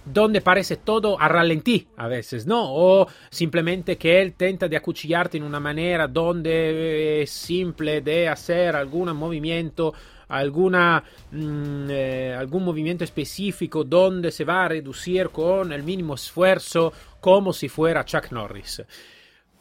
donde 0.06 0.40
parece 0.40 0.76
todo 0.76 1.20
a 1.20 1.28
ralentí 1.28 1.88
a 1.96 2.06
veces, 2.06 2.46
¿no? 2.46 2.72
O 2.72 3.08
simplemente 3.28 3.98
que 3.98 4.22
él 4.22 4.34
tenta 4.34 4.68
de 4.68 4.76
acuchillarte 4.76 5.36
en 5.36 5.42
una 5.42 5.60
manera 5.60 6.06
donde 6.06 7.22
es 7.22 7.30
simple 7.30 8.00
de 8.00 8.28
hacer 8.28 8.76
algún 8.76 9.14
movimiento, 9.16 9.92
alguna, 10.28 11.02
mmm, 11.32 11.90
eh, 11.90 12.34
algún 12.38 12.64
movimiento 12.64 13.02
específico 13.02 13.82
donde 13.82 14.30
se 14.30 14.44
va 14.44 14.64
a 14.64 14.68
reducir 14.68 15.30
con 15.30 15.72
el 15.72 15.82
mínimo 15.82 16.14
esfuerzo 16.14 16.92
como 17.20 17.52
si 17.52 17.68
fuera 17.68 18.04
Chuck 18.04 18.30
Norris. 18.30 18.82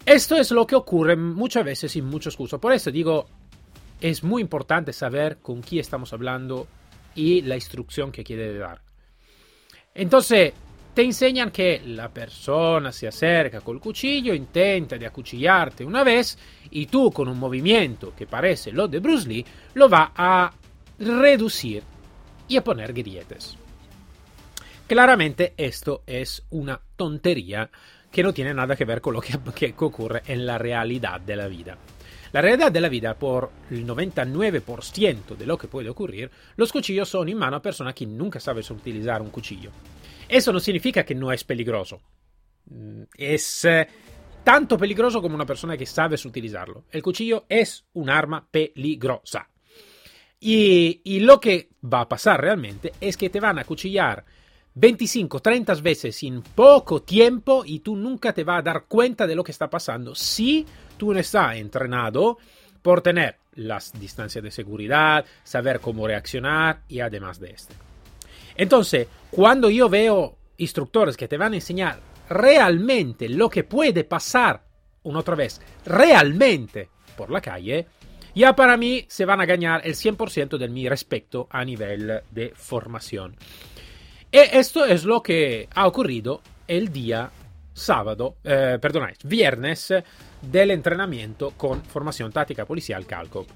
Esto 0.06 0.36
es 0.36 0.52
lo 0.52 0.68
que 0.68 0.76
ocurre 0.76 1.16
muchas 1.16 1.66
veces 1.66 1.96
en 1.96 2.06
muchos 2.06 2.38
cursos. 2.38 2.60
Por 2.60 2.72
eso 2.72 2.92
digo, 2.92 3.26
es 4.00 4.24
muy 4.24 4.44
importante 4.44 4.94
saber 4.94 5.38
con 5.38 5.64
quién 5.64 5.82
estamos 5.82 6.14
hablando 6.14 6.68
y 7.16 7.42
la 7.42 7.56
instrucción 7.56 8.12
que 8.12 8.24
quiere 8.24 8.56
dar. 8.60 8.85
Entonces, 9.96 10.52
te 10.94 11.04
enseñan 11.04 11.52
que 11.52 11.82
la 11.86 12.10
persona 12.10 12.92
se 12.92 13.08
acerca 13.08 13.62
col 13.62 13.80
cuchillo, 13.80 14.34
intenta 14.34 14.98
de 14.98 15.06
acuchillarte 15.06 15.86
una 15.86 16.04
vez 16.04 16.38
y 16.72 16.86
tú 16.86 17.12
con 17.12 17.30
un 17.30 17.40
movimiento 17.40 18.14
que 18.16 18.28
parece 18.28 18.72
lo 18.72 18.88
de 18.88 19.00
Bruce 19.00 19.28
Lee 19.28 19.46
lo 19.74 19.90
va 19.90 20.12
a 20.16 20.52
reducir 21.00 21.84
y 22.48 22.58
a 22.58 22.64
poner 22.64 22.94
grietes. 22.94 23.58
Claramente 24.88 25.54
esto 25.58 26.04
es 26.06 26.44
una 26.52 26.80
tontería 26.96 27.70
que 28.12 28.24
no 28.24 28.34
tiene 28.34 28.54
nada 28.54 28.76
que 28.76 28.86
ver 28.86 29.02
con 29.02 29.14
lo 29.14 29.22
que 29.22 29.74
ocurre 29.78 30.24
en 30.28 30.46
la 30.46 30.58
realidad 30.58 31.20
de 31.20 31.36
la 31.36 31.48
vida. 31.48 31.78
La 32.32 32.42
realidad 32.42 32.72
de 32.72 32.82
la 32.82 32.90
vida, 32.90 33.18
por 33.18 33.52
el 33.72 33.86
99% 33.86 35.36
de 35.36 35.46
lo 35.46 35.58
que 35.58 35.68
puede 35.68 35.90
ocurrir, 35.90 36.30
los 36.56 36.72
cuchillos 36.72 37.10
son 37.10 37.30
en 37.30 37.38
mano 37.38 37.58
a 37.58 37.62
personas 37.62 37.94
que 37.94 38.06
nunca 38.06 38.40
sabes 38.40 38.70
utilizar 38.72 39.22
un 39.22 39.30
cuchillo. 39.30 39.72
Eso 40.28 40.52
no 40.52 40.60
significa 40.60 41.04
que 41.04 41.16
no 41.16 41.32
es 41.32 41.44
peligroso. 41.44 42.02
Mm, 42.66 43.04
es 43.18 43.66
eh, 43.66 43.88
tanto 44.44 44.78
peligroso 44.78 45.22
como 45.22 45.36
una 45.36 45.46
persona 45.46 45.78
que 45.78 45.86
sabe 45.86 46.16
utilizarlo. 46.26 46.86
El 46.92 47.02
cuchillo 47.02 47.46
es 47.50 47.86
un 47.94 48.10
arma 48.10 48.48
peligrosa. 48.50 49.50
Y, 50.40 51.20
lo 51.22 51.40
que 51.40 51.70
va 51.84 52.02
a 52.02 52.10
pasar 52.10 52.40
realmente 52.40 52.94
es 53.02 53.18
que 53.18 53.32
te 53.32 53.40
van 53.40 53.58
a 53.58 53.64
cuchillar 53.64 54.24
25, 54.76 55.40
30 55.40 55.74
veces 55.76 56.22
en 56.22 56.44
poco 56.44 57.02
tiempo 57.02 57.64
y 57.66 57.80
tú 57.80 57.96
nunca 57.96 58.34
te 58.34 58.44
vas 58.44 58.60
a 58.60 58.62
dar 58.62 58.86
cuenta 58.86 59.26
de 59.26 59.34
lo 59.34 59.44
que 59.44 59.52
está 59.52 59.70
pasando 59.70 60.14
si 60.14 60.66
tú 60.98 61.14
no 61.14 61.20
estás 61.20 61.56
entrenado 61.56 62.38
por 62.82 63.02
tener 63.02 63.38
las 63.56 63.92
distancias 64.00 64.44
de 64.44 64.52
seguridad, 64.52 65.26
saber 65.44 65.80
cómo 65.80 66.08
reaccionar 66.08 66.82
y 66.88 67.00
además 67.00 67.40
de 67.40 67.52
esto. 67.52 67.74
Entonces, 68.56 69.08
cuando 69.32 69.70
yo 69.70 69.90
veo 69.90 70.38
instructores 70.58 71.18
que 71.18 71.28
te 71.28 71.38
van 71.38 71.54
a 71.54 71.58
enseñar 71.58 72.00
realmente 72.30 73.30
lo 73.30 73.50
que 73.50 73.64
puede 73.64 74.04
pasar, 74.04 74.64
una 75.04 75.20
otra 75.20 75.36
vez, 75.36 75.62
realmente 75.86 76.90
por 77.16 77.30
la 77.30 77.42
calle, 77.42 77.88
ya 78.34 78.56
para 78.56 78.76
mí 78.78 79.06
se 79.08 79.26
van 79.26 79.42
a 79.42 79.46
ganar 79.46 79.82
el 79.86 79.96
100% 79.96 80.58
de 80.58 80.68
mi 80.68 80.90
respeto 80.90 81.48
a 81.50 81.64
nivel 81.64 82.22
de 82.32 82.54
formación. 82.56 83.36
Y 84.32 84.38
esto 84.38 84.86
es 84.86 85.06
lo 85.06 85.24
que 85.24 85.70
ha 85.74 85.88
ocurrido 85.88 86.42
el 86.68 86.92
día 86.92 87.32
sábado, 87.76 88.38
eh, 88.44 88.80
perdonad, 88.82 89.14
viernes 89.26 89.94
del 90.42 90.72
entrenamiento 90.72 91.52
con 91.52 91.84
formación 91.84 92.32
táctica 92.32 92.66
policial 92.66 93.06
Calcop. 93.06 93.48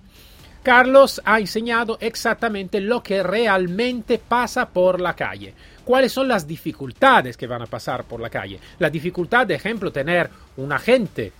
Carlos 0.61 1.21
ha 1.23 1.39
enseñado 1.39 1.97
exactamente 2.01 2.81
lo 2.81 3.01
que 3.01 3.23
realmente 3.23 4.19
pasa 4.19 4.67
por 4.67 4.99
la 4.99 5.15
calle. 5.15 5.53
¿Cuáles 5.85 6.11
son 6.11 6.27
las 6.27 6.45
dificultades 6.45 7.37
que 7.37 7.47
van 7.47 7.61
a 7.61 7.65
pasar 7.65 8.03
por 8.03 8.19
la 8.19 8.29
calle? 8.29 8.59
La 8.77 8.89
dificultad, 8.89 9.47
de 9.47 9.55
ejemplo, 9.55 9.91
tener 9.91 10.29
un 10.57 10.71
agente 10.73 11.31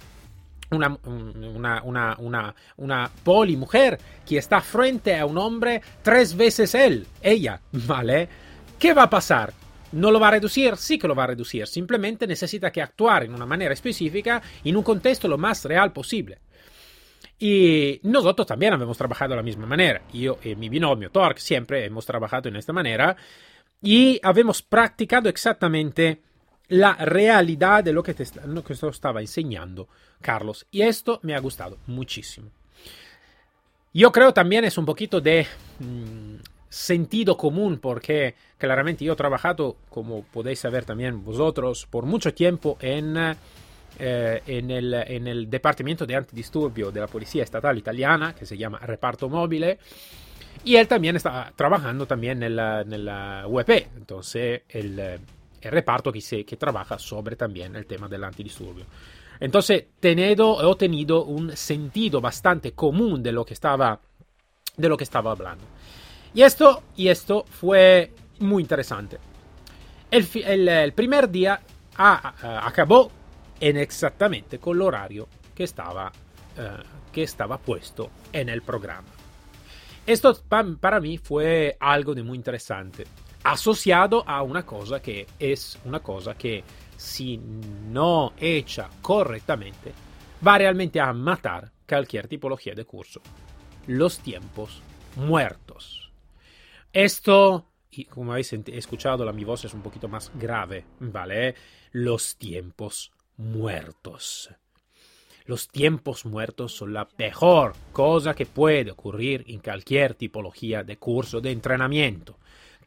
una, 0.72 0.98
una, 1.04 1.82
una, 1.84 2.16
una, 2.20 2.56
una 2.78 3.12
poli 3.24 3.58
mujer 3.58 4.00
que 4.26 4.38
está 4.38 4.62
frente 4.62 5.18
a 5.18 5.26
un 5.26 5.38
hombre 5.38 5.82
tres 6.02 6.36
veces 6.36 6.76
él, 6.76 7.08
ella, 7.22 7.60
¿vale? 7.72 8.30
¿Qué 8.78 8.94
va 8.94 9.04
a 9.04 9.10
pasar? 9.10 9.52
¿No 9.92 10.12
lo 10.12 10.20
va 10.20 10.28
a 10.28 10.32
reducir? 10.32 10.78
Sí 10.78 11.00
que 11.00 11.08
lo 11.08 11.16
va 11.16 11.24
a 11.24 11.28
reducir. 11.28 11.68
Simplemente 11.68 12.28
necesita 12.28 12.72
que 12.72 12.82
actuar 12.82 13.24
en 13.24 13.34
una 13.34 13.46
manera 13.46 13.74
específica 13.74 14.42
en 14.64 14.76
un 14.76 14.84
contexto 14.84 15.28
lo 15.28 15.38
más 15.38 15.66
real 15.66 15.92
posible. 15.92 16.40
Y 17.40 18.00
nosotros 18.04 18.46
también 18.46 18.74
hemos 18.74 18.98
trabajado 18.98 19.32
de 19.32 19.38
la 19.38 19.44
misma 19.44 19.66
manera. 19.66 20.02
Yo 20.14 20.38
y 20.44 20.56
mi 20.56 20.70
binomio 20.70 21.10
Torque 21.10 21.40
siempre 21.40 21.86
hemos 21.86 22.06
trabajado 22.06 22.50
en 22.50 22.58
esta 22.58 22.74
manera 22.74 23.16
y 23.82 24.20
hemos 24.24 24.62
practicado 24.62 25.30
exactamente 25.30 26.22
la 26.68 26.94
realidad 26.94 27.84
de 27.84 27.94
lo 27.94 28.04
que, 28.04 28.14
te, 28.14 28.26
lo 28.46 28.64
que 28.64 28.74
estaba 28.74 29.22
enseñando 29.22 29.88
Carlos. 30.22 30.68
Y 30.70 30.82
esto 30.82 31.20
me 31.24 31.34
ha 31.34 31.40
gustado 31.40 31.78
muchísimo. 31.88 32.52
Yo 33.94 34.12
creo 34.12 34.34
también 34.34 34.66
es 34.66 34.78
un 34.78 34.86
poquito 34.86 35.20
de 35.20 35.48
mmm, 35.80 36.36
sentido 36.70 37.36
común 37.36 37.80
porque 37.80 38.36
claramente 38.58 39.04
yo 39.04 39.14
he 39.14 39.16
trabajado, 39.16 39.78
como 39.90 40.24
podéis 40.24 40.60
saber 40.60 40.86
también 40.86 41.24
vosotros, 41.24 41.88
por 41.90 42.06
mucho 42.06 42.34
tiempo 42.34 42.78
en 42.80 43.18
eh, 44.02 44.42
en, 44.46 44.72
el, 44.72 44.94
en, 44.94 45.28
el, 45.28 45.50
Departamento 45.50 46.06
de 46.06 46.16
Antidisturbio 46.16 46.90
de 46.92 47.02
la 47.02 47.08
Policía 47.08 47.44
Estatal 47.44 47.78
Italiana, 47.78 48.34
que 48.34 48.46
se 48.46 48.58
llama 48.58 48.78
Reparto 48.80 49.28
Móvil, 49.28 49.78
y 50.64 50.76
él 50.76 50.88
también 50.88 51.18
está 51.18 51.52
trabajando 51.56 52.06
también 52.06 52.42
en 52.44 52.56
la, 52.56 52.82
en 52.82 53.04
la 53.04 53.46
UEP, 53.48 53.70
entonces 53.98 54.62
el, 54.70 55.00
el 55.00 55.72
reparto 55.72 56.12
que, 56.12 56.22
se, 56.22 56.46
que 56.46 56.56
trabaja 56.56 56.98
sobre 56.98 57.36
también 57.36 57.76
el 57.76 57.86
tema 57.86 58.08
del 58.08 58.24
antidisturbio. 58.24 58.86
Entonces, 59.40 59.86
tenido, 60.00 60.72
he 60.72 60.76
tenido 60.76 61.24
un 61.24 61.56
sentido 61.56 62.22
bastante 62.22 62.74
común 62.74 63.24
de 63.24 63.32
lo 63.32 63.46
que 63.46 63.54
estaba, 63.54 64.00
de 64.76 64.90
lo 64.90 64.98
que 64.98 65.04
estaba 65.04 65.32
hablando. 65.32 65.64
Y 66.34 66.42
esto, 66.44 66.84
y 66.96 67.08
esto 67.08 67.46
fue 67.50 68.14
muy 68.40 68.64
interesante. 68.64 69.18
El, 70.12 70.28
el, 70.46 70.68
el 70.68 70.94
primer 70.94 71.30
día 71.30 71.60
a, 71.98 72.34
a, 72.42 72.68
acabó 72.68 73.12
en 73.60 73.78
exactamente 73.78 74.60
con 74.60 74.78
l'orario 74.78 75.28
que 75.54 75.64
estaba, 75.64 76.12
uh, 76.58 77.12
que 77.12 77.24
estaba 77.24 77.58
puesto 77.58 78.10
en 78.32 78.50
el 78.50 78.62
programa. 78.62 79.08
Esto 80.06 80.36
para 80.80 81.00
mí 81.00 81.18
fue 81.18 81.76
algo 81.80 82.16
de 82.16 82.24
muy 82.24 82.38
interesante, 82.38 83.06
asociado 83.44 84.24
a 84.28 84.42
una 84.42 84.66
cosa 84.66 85.02
que 85.02 85.28
es 85.38 85.78
una 85.86 86.00
cosa 86.00 86.36
que 86.36 86.64
si 86.98 87.38
no 87.38 88.34
hecha 88.38 88.90
correctamente 89.02 89.94
va 90.46 90.58
realmente 90.58 91.00
a 91.00 91.14
matar 91.14 91.72
cualquier 91.88 92.28
tipología 92.28 92.74
de 92.74 92.86
curso. 92.86 93.22
Los 93.88 94.20
tiempos 94.20 94.82
muertos. 95.16 96.09
Esto, 96.92 97.66
y 97.92 98.06
como 98.06 98.32
habéis 98.32 98.52
escuchado, 98.54 99.24
la 99.24 99.34
mi 99.34 99.44
voz 99.44 99.66
es 99.66 99.74
un 99.74 99.82
poquito 99.82 100.08
más 100.08 100.32
grave, 100.36 100.86
¿vale? 101.00 101.56
Los 101.92 102.36
tiempos 102.38 103.12
muertos. 103.38 104.50
Los 105.46 105.68
tiempos 105.68 106.26
muertos 106.26 106.74
son 106.76 106.94
la 106.94 107.08
peor 107.08 107.74
cosa 107.92 108.36
que 108.36 108.46
puede 108.46 108.92
ocurrir 108.92 109.46
en 109.48 109.60
cualquier 109.60 110.14
tipología 110.14 110.84
de 110.84 110.98
curso 110.98 111.42
de 111.42 111.52
entrenamiento. 111.52 112.38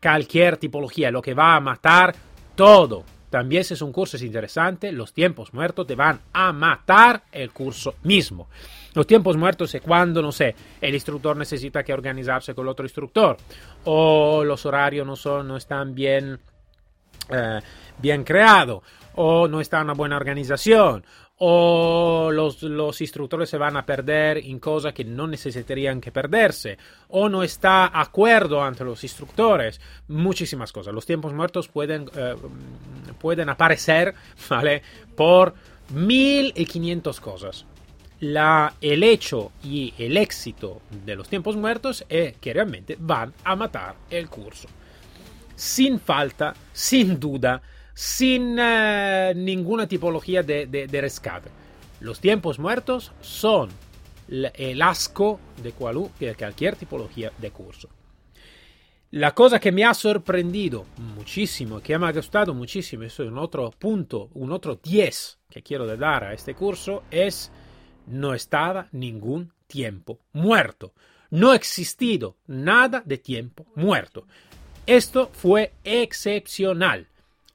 Cualquier 0.01 0.57
tipología, 0.57 1.11
lo 1.11 1.23
que 1.23 1.35
va 1.35 1.57
a 1.57 1.61
matar 1.61 2.15
todo, 2.55 3.05
también 3.33 3.65
si 3.65 3.73
es 3.73 3.81
un 3.81 3.93
curso 3.93 4.19
es 4.19 4.23
interesante, 4.23 4.93
los 4.93 5.15
tiempos 5.15 5.55
muertos 5.55 5.87
te 5.87 5.95
van 5.95 6.21
a 6.35 6.53
matar 6.53 7.23
el 7.33 7.51
curso 7.51 7.95
mismo. 8.03 8.49
Los 8.93 9.07
tiempos 9.07 9.39
muertos 9.39 9.75
es 9.75 9.81
cuando, 9.81 10.21
no 10.21 10.33
sé, 10.33 10.55
el 10.83 10.93
instructor 10.93 11.35
necesita 11.35 11.83
que 11.83 11.95
organizarse 11.95 12.55
con 12.55 12.67
el 12.67 12.69
otro 12.69 12.85
instructor. 12.85 13.39
O 13.85 14.45
los 14.45 14.67
horarios 14.67 15.07
no, 15.07 15.17
son, 15.17 15.49
no 15.49 15.57
están 15.57 15.95
bien, 15.95 16.39
eh, 17.31 17.61
bien 17.97 18.23
creados 18.23 18.83
o 19.15 19.49
no 19.49 19.63
está 19.63 19.81
una 19.81 19.95
buena 19.95 20.19
organización 20.19 21.03
o 21.45 22.31
los, 22.31 22.63
los, 22.63 23.01
instructores 23.01 23.51
se 23.51 23.59
van 23.59 23.77
a 23.77 23.85
perder 23.85 24.39
en 24.39 24.61
cosas 24.61 24.93
que 24.95 25.05
no 25.05 25.27
necesitarían 25.27 26.01
que 26.01 26.13
perderse, 26.13 26.79
o 27.09 27.29
no 27.29 27.43
está 27.43 27.99
acuerdo 28.01 28.65
entre 28.65 28.87
los 28.87 29.03
instructores, 29.03 29.81
muchísimas 30.07 30.71
cosas. 30.71 30.95
Los 30.95 31.05
tiempos 31.05 31.33
muertos 31.33 31.67
pueden, 31.67 32.09
eh, 32.15 32.37
pueden 33.19 33.49
aparecer 33.49 34.15
¿vale? 34.49 34.83
por 35.17 35.55
1500 35.93 37.21
cosas. 37.21 37.67
La, 38.21 38.75
el 38.81 39.03
hecho 39.03 39.51
y 39.65 39.95
el 39.99 40.19
éxito 40.19 40.81
de 41.05 41.17
los 41.17 41.29
tiempos 41.29 41.57
muertos 41.57 42.05
es 42.09 42.37
que 42.37 42.53
realmente 42.53 42.97
van 43.01 43.35
a 43.43 43.57
matar 43.57 43.97
el 44.11 44.29
curso. 44.29 44.69
Sin 45.57 45.99
falta, 45.99 46.55
sin 46.73 47.19
duda, 47.19 47.61
sin 47.95 48.59
uh, 48.59 49.35
ninguna 49.35 49.87
tipología 49.87 50.43
de, 50.43 50.67
de, 50.67 50.87
de, 50.87 51.01
rescate. 51.01 51.51
Los 52.01 52.21
tiempos 52.21 52.59
muertos 52.59 53.13
son 53.21 53.71
el 54.29 54.83
asco 54.83 55.41
de, 55.63 55.73
de 56.19 56.35
cualquier 56.35 56.77
tipología 56.77 57.33
de 57.39 57.51
curso. 57.51 57.89
La 59.11 59.35
cosa 59.35 59.61
que 59.61 59.73
me 59.73 59.85
ha 59.85 59.93
sorprendido 59.93 60.87
muchísimo, 60.97 61.81
que 61.81 61.99
me 61.99 62.07
ha 62.07 62.13
gustado 62.13 62.55
muchísimo, 62.55 63.03
eso 63.03 63.23
es 63.23 63.29
un 63.29 63.37
otro 63.37 63.71
punto, 63.71 64.31
un 64.33 64.53
otro 64.53 64.77
10 64.77 65.39
que 65.51 65.63
quiero 65.63 65.87
dar 65.99 66.25
a 66.25 66.33
este 66.33 66.55
curso, 66.55 67.03
es 67.11 67.53
no 68.07 68.33
estaba 68.33 68.89
ningún 68.93 69.53
tiempo 69.67 70.19
muerto. 70.33 70.95
No 71.29 71.51
ha 71.51 71.57
existido 71.57 72.37
nada 72.47 73.03
de 73.05 73.19
tiempo 73.19 73.67
muerto. 73.75 74.27
Esto 74.87 75.31
fue 75.35 75.73
excepcional 75.85 77.07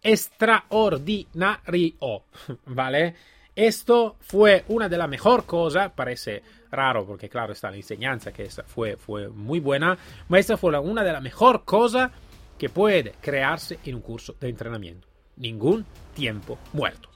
extraordinario, 0.08 2.24
¿vale? 2.66 3.16
Esto 3.54 4.16
fue 4.22 4.64
una 4.70 4.88
de 4.88 4.98
las 4.98 5.10
mejores 5.10 5.46
cosas, 5.46 5.92
parece 5.94 6.42
raro 6.72 7.06
porque 7.06 7.28
claro 7.28 7.54
está 7.54 7.70
la 7.70 7.78
enseñanza 7.78 8.32
que 8.32 8.48
fue, 8.66 8.96
fue 8.96 9.28
muy 9.28 9.60
buena, 9.60 9.98
pero 10.30 10.40
esta 10.40 10.58
fue 10.58 10.78
una 10.80 11.04
de 11.04 11.12
las 11.12 11.22
mejores 11.22 11.64
cosas 11.64 12.12
que 12.58 12.70
puede 12.70 13.16
crearse 13.20 13.80
en 13.84 13.96
un 13.96 14.02
curso 14.02 14.36
de 14.40 14.50
entrenamiento. 14.50 15.08
Ningún 15.36 15.86
tiempo 16.16 16.58
muerto. 16.74 17.10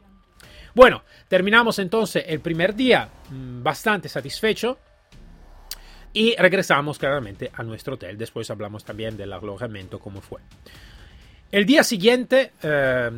Bueno, 0.75 1.03
terminamos 1.27 1.79
entonces 1.79 2.23
el 2.27 2.41
primer 2.41 2.75
día 2.75 3.09
mm, 3.29 3.63
bastante 3.63 4.09
satisfecho 4.09 4.77
y 6.11 6.35
regresamos 6.35 6.99
claramente 6.99 7.49
a 7.53 7.63
nuestro 7.63 7.95
hotel. 7.95 8.17
Después 8.17 8.49
hablamos 8.51 8.83
también 8.83 9.15
del 9.15 9.31
alojamiento, 9.31 9.99
cómo 9.99 10.21
fue. 10.21 10.41
El 11.51 11.65
día 11.65 11.83
siguiente 11.83 12.53
eh, 12.63 13.11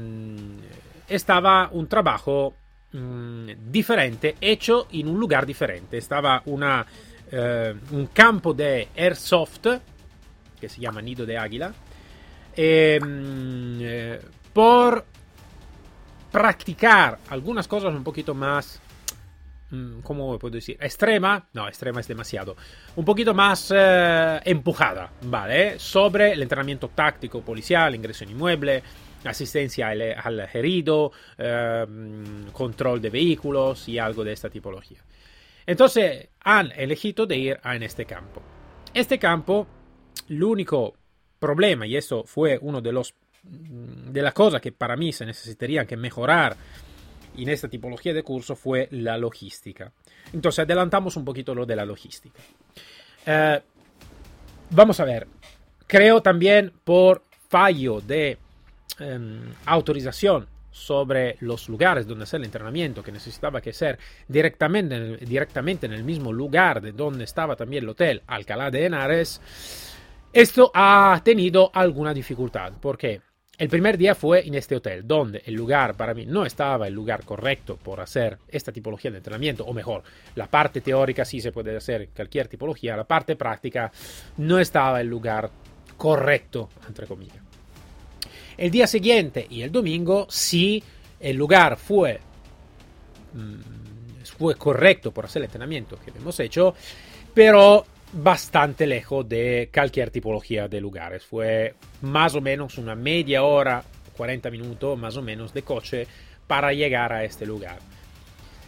estaba 1.08 1.70
un 1.72 1.88
trabajo 1.88 2.56
mmm, 2.92 3.52
diferente, 3.70 4.38
hecho 4.42 4.88
en 4.92 5.08
un 5.08 5.20
lugar 5.20 5.46
diferente. 5.46 6.00
Estaba 6.00 6.42
una, 6.46 6.84
eh, 7.32 7.76
un 7.92 8.08
campo 8.08 8.56
de 8.56 8.88
airsoft, 8.98 9.68
que 10.60 10.68
se 10.68 10.82
llama 10.82 11.00
Nido 11.02 11.28
de 11.28 11.38
Águila, 11.38 11.72
eh, 12.56 14.20
por 14.52 15.06
practicar 16.32 17.20
algunas 17.30 17.68
cosas 17.68 17.94
un 17.94 18.04
poquito 18.04 18.34
más 18.34 18.82
¿cómo 20.04 20.38
puedo 20.40 20.56
decir? 20.56 20.78
Extrema, 20.80 21.48
no, 21.54 21.68
extrema 21.68 22.00
es 22.00 22.08
demasiado, 22.08 22.56
un 22.96 23.06
poquito 23.06 23.34
más 23.34 23.72
eh, 23.76 24.40
empujada, 24.46 25.12
¿vale? 25.24 25.80
Sobre 25.80 26.34
el 26.34 26.42
entrenamiento 26.42 26.90
táctico 26.90 27.42
policial, 27.42 27.96
ingreso 27.96 28.24
en 28.24 28.32
inmueble, 28.32 28.84
asistencia 29.26 29.90
al, 29.90 30.40
herido, 30.54 31.12
eh, 31.38 31.86
control 32.52 33.02
de 33.02 33.10
vehículos 33.10 33.88
y 33.88 33.98
algo 33.98 34.24
de 34.24 34.34
esta 34.34 34.50
tipología. 34.50 35.00
Entonces 35.66 36.30
han 36.42 36.72
elegido 36.72 37.26
ir 37.34 37.60
a 37.64 37.76
en 37.76 37.84
este 37.84 38.06
campo. 38.06 38.42
Este 38.94 39.18
campo, 39.18 39.66
el 40.30 40.44
único 40.44 40.94
problema, 41.40 41.88
y 41.88 41.96
eso 41.96 42.24
fue 42.26 42.60
uno 42.62 42.82
de 42.82 42.92
los 42.92 43.14
de 43.46 44.22
las 44.22 44.34
cosas 44.34 44.62
que 44.62 44.72
para 44.72 44.96
mí 44.96 45.12
se 45.12 45.26
necesitarían 45.26 45.86
que 45.86 45.98
mejorar 45.98 46.56
en 47.38 47.50
esta 47.50 47.68
tipología 47.68 48.14
de 48.14 48.24
curso 48.24 48.56
fue 48.56 48.88
la 48.92 49.18
logística. 49.18 49.92
Entonces 50.32 50.60
adelantamos 50.60 51.16
un 51.16 51.26
poquito 51.26 51.56
lo 51.56 51.66
de 51.66 51.76
la 51.76 51.86
logística. 51.86 52.40
Eh, 53.26 53.62
vamos 54.70 55.00
a 55.00 55.06
ver, 55.06 55.28
creo 55.88 56.22
también 56.22 56.72
por 56.84 57.24
fallo 57.50 58.02
de 58.02 58.38
eh, 59.00 59.40
autorización 59.66 60.48
sobre 60.72 61.38
los 61.42 61.70
lugares 61.70 62.08
donde 62.08 62.24
hacer 62.24 62.40
el 62.40 62.46
entrenamiento, 62.46 63.04
que 63.04 63.12
necesitaba 63.12 63.62
que 63.62 63.72
ser 63.74 64.00
directamente, 64.28 65.18
directamente 65.18 65.86
en 65.86 65.94
el 65.94 66.04
mismo 66.04 66.34
lugar 66.34 66.82
de 66.82 66.92
donde 66.92 67.26
estaba 67.26 67.56
también 67.56 67.84
el 67.84 67.90
hotel 67.90 68.24
Alcalá 68.26 68.72
de 68.72 68.86
Henares, 68.86 69.40
esto 70.34 70.72
ha 70.74 71.22
tenido 71.24 71.70
alguna 71.72 72.12
dificultad. 72.12 72.74
¿Por 72.82 72.98
qué? 72.98 73.22
El 73.56 73.70
primer 73.70 74.00
día 74.00 74.16
fue 74.16 74.48
en 74.48 74.56
este 74.56 74.76
hotel, 74.76 75.08
donde 75.08 75.44
el 75.46 75.54
lugar 75.54 75.96
para 75.96 76.16
mí 76.16 76.26
no 76.26 76.44
estaba 76.44 76.88
el 76.88 76.94
lugar 76.94 77.24
correcto 77.24 77.78
por 77.78 78.02
hacer 78.02 78.40
esta 78.48 78.72
tipología 78.72 79.12
de 79.12 79.18
entrenamiento, 79.18 79.64
o 79.64 79.74
mejor, 79.74 80.02
la 80.34 80.48
parte 80.48 80.82
teórica 80.82 81.24
sí 81.24 81.40
se 81.40 81.52
puede 81.52 81.78
hacer 81.78 82.10
cualquier 82.16 82.48
tipología, 82.48 82.98
la 82.98 83.04
parte 83.04 83.36
práctica 83.36 83.92
no 84.38 84.58
estaba 84.58 85.02
el 85.02 85.08
lugar 85.08 85.52
correcto, 85.98 86.70
entre 86.88 87.06
comillas. 87.06 87.38
El 88.58 88.72
día 88.72 88.88
siguiente 88.88 89.46
y 89.48 89.62
el 89.62 89.72
domingo 89.72 90.26
sí 90.30 90.84
el 91.20 91.38
lugar 91.38 91.78
fue, 91.78 92.20
mm, 93.34 94.24
fue 94.38 94.56
correcto 94.56 95.12
por 95.12 95.26
hacer 95.26 95.44
el 95.44 95.46
entrenamiento 95.46 96.00
que 96.04 96.10
hemos 96.10 96.40
hecho, 96.40 96.74
pero 97.36 97.86
bastante 98.14 98.86
lejos 98.86 99.28
de 99.28 99.70
cualquier 99.74 100.12
tipología 100.12 100.68
de 100.68 100.80
lugares. 100.80 101.24
Fue 101.24 101.74
más 102.02 102.36
o 102.36 102.42
menos 102.42 102.78
una 102.78 102.96
media 102.96 103.44
hora, 103.44 103.84
40 104.16 104.52
minutos 104.52 104.98
más 104.98 105.18
o 105.18 105.22
menos 105.22 105.54
de 105.54 105.64
coche 105.64 106.08
para 106.48 106.74
llegar 106.74 107.12
a 107.12 107.24
este 107.24 107.46
lugar. 107.46 107.80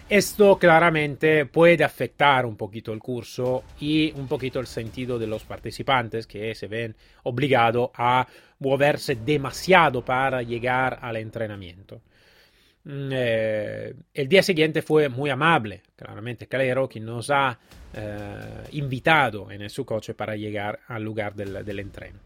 Esto 0.07 0.59
claramente 0.59 1.47
puede 1.47 1.83
afectar 1.83 2.45
un 2.45 2.55
poquito 2.55 2.93
el 2.93 2.99
curso 2.99 3.63
y 3.79 4.11
un 4.15 4.27
poquito 4.27 4.59
el 4.59 4.67
sentido 4.67 5.17
de 5.17 5.25
los 5.25 5.43
participantes 5.45 6.27
que 6.27 6.53
se 6.53 6.67
ven 6.67 6.95
obligados 7.23 7.89
a 7.95 8.27
moverse 8.59 9.15
demasiado 9.15 10.05
para 10.05 10.43
llegar 10.43 10.99
al 11.01 11.17
entrenamiento. 11.17 12.01
Mm, 12.85 13.09
eh, 13.11 13.93
el 14.13 14.27
día 14.27 14.43
siguiente 14.43 14.83
fue 14.83 15.09
muy 15.09 15.31
amable, 15.31 15.81
claramente 15.95 16.47
Calero, 16.47 16.87
quien 16.87 17.05
nos 17.05 17.31
ha 17.31 17.57
eh, 17.93 18.37
invitado 18.73 19.49
en 19.51 19.67
su 19.69 19.85
coche 19.85 20.13
para 20.13 20.35
llegar 20.35 20.79
al 20.87 21.03
lugar 21.03 21.33
del, 21.33 21.65
del, 21.65 21.79
entreno. 21.79 22.19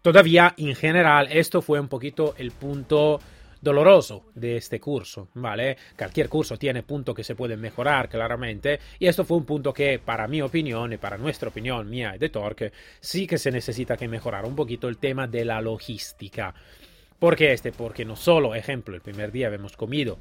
Todavía, 0.00 0.54
en 0.56 0.76
general, 0.76 1.28
esto 1.30 1.60
fue 1.60 1.80
un 1.80 1.88
poquito 1.88 2.34
el 2.38 2.52
punto 2.52 3.20
doloroso 3.60 4.26
de 4.34 4.56
este 4.56 4.80
curso, 4.80 5.28
¿vale? 5.34 5.76
Cualquier 5.96 6.28
curso 6.28 6.56
tiene 6.56 6.82
puntos 6.82 7.14
que 7.14 7.24
se 7.24 7.34
pueden 7.34 7.60
mejorar 7.60 8.08
claramente 8.08 8.78
y 8.98 9.06
esto 9.06 9.24
fue 9.24 9.36
un 9.36 9.44
punto 9.44 9.72
que 9.72 9.98
para 9.98 10.26
mi 10.28 10.40
opinión 10.40 10.92
y 10.92 10.96
para 10.96 11.18
nuestra 11.18 11.50
opinión 11.50 11.90
mía 11.90 12.14
y 12.14 12.18
de 12.18 12.30
Torque 12.30 12.72
sí 13.00 13.26
que 13.26 13.38
se 13.38 13.50
necesita 13.50 13.96
que 13.96 14.08
mejorar 14.08 14.46
un 14.46 14.56
poquito 14.56 14.88
el 14.88 14.98
tema 14.98 15.26
de 15.26 15.44
la 15.44 15.60
logística. 15.60 16.54
¿Por 17.20 17.36
qué 17.36 17.52
este? 17.52 17.70
Porque 17.70 18.06
no 18.06 18.16
solo, 18.16 18.54
ejemplo, 18.54 18.94
el 18.94 19.02
primer 19.02 19.30
día 19.30 19.48
hemos 19.48 19.76
comido 19.76 20.18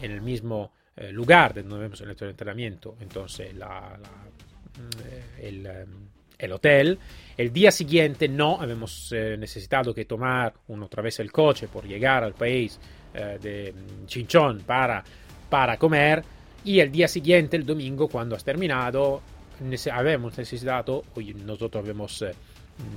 en 0.00 0.10
el 0.12 0.22
mismo 0.22 0.72
eh, 0.96 1.12
lugar 1.12 1.52
donde 1.54 1.84
hemos 1.84 2.00
hecho 2.00 2.24
el 2.24 2.30
entrenamiento, 2.30 2.96
entonces 3.00 3.54
la, 3.54 3.98
la, 4.00 4.08
mm, 4.08 5.42
el, 5.42 5.66
em, 5.66 5.88
el, 6.38 6.52
hotel. 6.52 6.98
El 7.36 7.52
día 7.52 7.70
siguiente 7.70 8.28
no, 8.28 8.64
hemos 8.64 9.12
eh, 9.12 9.36
necesitado 9.38 9.92
que 9.92 10.06
tomar 10.06 10.54
una, 10.68 10.86
otra 10.86 11.02
vez 11.02 11.20
el 11.20 11.30
coche 11.30 11.68
por 11.68 11.86
llegar 11.86 12.24
al 12.24 12.32
país 12.32 12.80
eh, 13.12 13.38
de 13.42 13.74
Chinchón 14.06 14.60
para, 14.60 15.04
para 15.50 15.76
comer. 15.76 16.24
Y 16.64 16.80
el 16.80 16.90
día 16.90 17.08
siguiente, 17.08 17.58
el 17.58 17.66
domingo, 17.66 18.08
cuando 18.08 18.34
has 18.34 18.42
terminado, 18.42 19.20
habemos 19.92 20.38
necesitado, 20.38 21.04
nosotros 21.44 21.86
hemos 21.86 22.24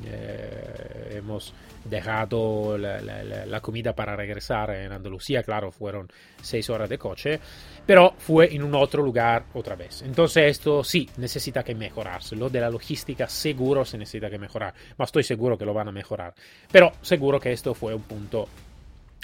eh, 0.05 1.15
hemos 1.17 1.53
dejado 1.83 2.77
la, 2.77 3.61
comida 3.61 3.93
para 3.93 4.15
regresar 4.15 4.71
en 4.71 4.91
Andalucía, 4.91 5.43
claro, 5.43 5.71
fueron 5.71 6.11
seis 6.41 6.69
horas 6.69 6.89
de 6.89 6.97
coche, 6.97 7.39
pero 7.85 8.13
fue 8.17 8.53
en 8.53 8.63
un 8.63 8.75
otro 8.75 9.03
lugar 9.03 9.45
otra 9.53 9.75
vez. 9.75 10.01
Entonces 10.01 10.43
esto 10.51 10.83
sí, 10.83 11.09
necesita 11.17 11.63
que 11.63 11.75
mejorarse. 11.75 12.35
Lo 12.35 12.49
de 12.49 12.61
la 12.61 12.69
logística 12.69 13.27
seguro 13.27 13.85
se 13.85 13.97
necesita 13.97 14.29
que 14.29 14.37
mejorar, 14.37 14.73
pero 14.95 15.05
estoy 15.05 15.23
seguro 15.23 15.57
que 15.57 15.65
lo 15.65 15.73
van 15.73 15.87
a 15.87 15.91
mejorar. 15.91 16.33
Pero 16.71 16.91
seguro 17.01 17.39
que 17.39 17.51
esto 17.51 17.73
fue 17.73 17.93
un 17.95 18.03
punto 18.03 18.47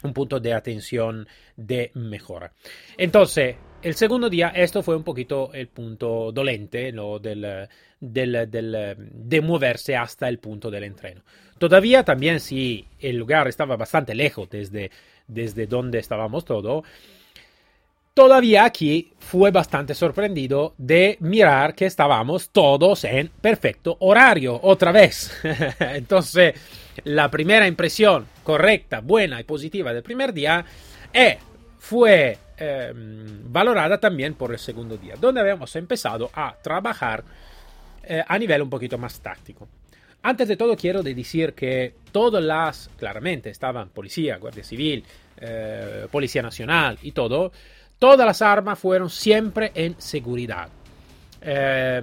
un 0.04 0.13
punto 0.13 0.39
de 0.39 0.54
atención 0.54 1.28
de 1.56 1.91
mejora. 1.96 2.52
Entonces, 2.98 3.56
el 3.88 3.95
segundo 3.95 4.30
día, 4.30 4.50
esto 4.50 4.84
fue 4.84 4.97
un 4.97 5.04
poquito 5.04 5.50
el 5.54 5.67
punto 5.67 6.32
dolente 6.34 6.91
¿no? 6.91 7.19
del, 7.19 7.67
de 8.00 9.41
moverse 9.41 9.95
hasta 9.95 10.28
el 10.28 10.39
punto 10.39 10.69
del 10.69 10.84
entreno. 10.84 11.21
Todavía 11.58 12.04
también 12.04 12.41
si 12.41 12.86
el 13.00 13.15
lugar 13.15 13.47
estaba 13.47 13.78
bastante 13.78 14.13
lejos 14.13 14.50
desde, 14.50 14.91
desde 15.26 15.67
donde 15.67 16.00
estábamos 16.00 16.43
todo, 16.43 16.84
todavía 18.13 18.65
aquí 18.65 19.13
fue 19.19 19.52
bastante 19.52 19.95
sorprendido 19.95 20.73
de 20.78 21.15
mirar 21.21 21.73
que 21.73 21.86
estábamos 21.86 22.50
todos 22.50 23.06
en 23.06 23.30
perfecto 23.30 23.95
horario 24.02 24.60
otra 24.62 24.91
vez. 24.91 25.32
Entonces, 25.80 26.56
la 27.06 27.32
primera 27.32 27.67
impresión 27.67 28.28
correcta, 28.43 29.00
buena 29.00 29.39
y 29.39 29.45
positiva 29.45 29.93
del 29.93 30.04
primer 30.04 30.34
día 30.34 30.65
eh, 31.13 31.38
fue 31.88 32.38
eh, 32.58 32.91
valorada 32.93 33.97
también 33.97 34.34
por 34.34 34.52
el 34.52 34.60
segundo 34.60 34.97
día, 34.97 35.15
donde 35.15 35.39
habíamos 35.39 35.73
empezado 35.78 36.30
a 36.34 36.54
trabajar 36.62 37.23
eh, 38.04 38.21
a 38.28 38.38
nivel 38.38 38.62
un 38.62 38.69
poquito 38.69 38.97
más 38.97 39.21
táctico. 39.21 39.69
Antes 40.21 40.50
de 40.50 40.58
todo 40.58 40.76
quiero 40.76 41.02
decir 41.02 41.54
que 41.54 41.95
todas 42.12 42.43
las, 42.43 42.89
claramente 42.97 43.50
estaban 43.50 43.88
policía, 43.88 44.36
guardia 44.36 44.65
civil, 44.65 45.06
eh, 45.38 46.08
policía 46.12 46.41
nacional 46.41 47.00
y 47.04 47.13
todo, 47.13 47.54
todas 47.97 48.28
las 48.28 48.41
armas 48.41 48.78
fueron 48.78 49.10
siempre 49.10 49.71
en 49.73 49.95
seguridad. 49.97 50.67
Eh, 51.39 52.02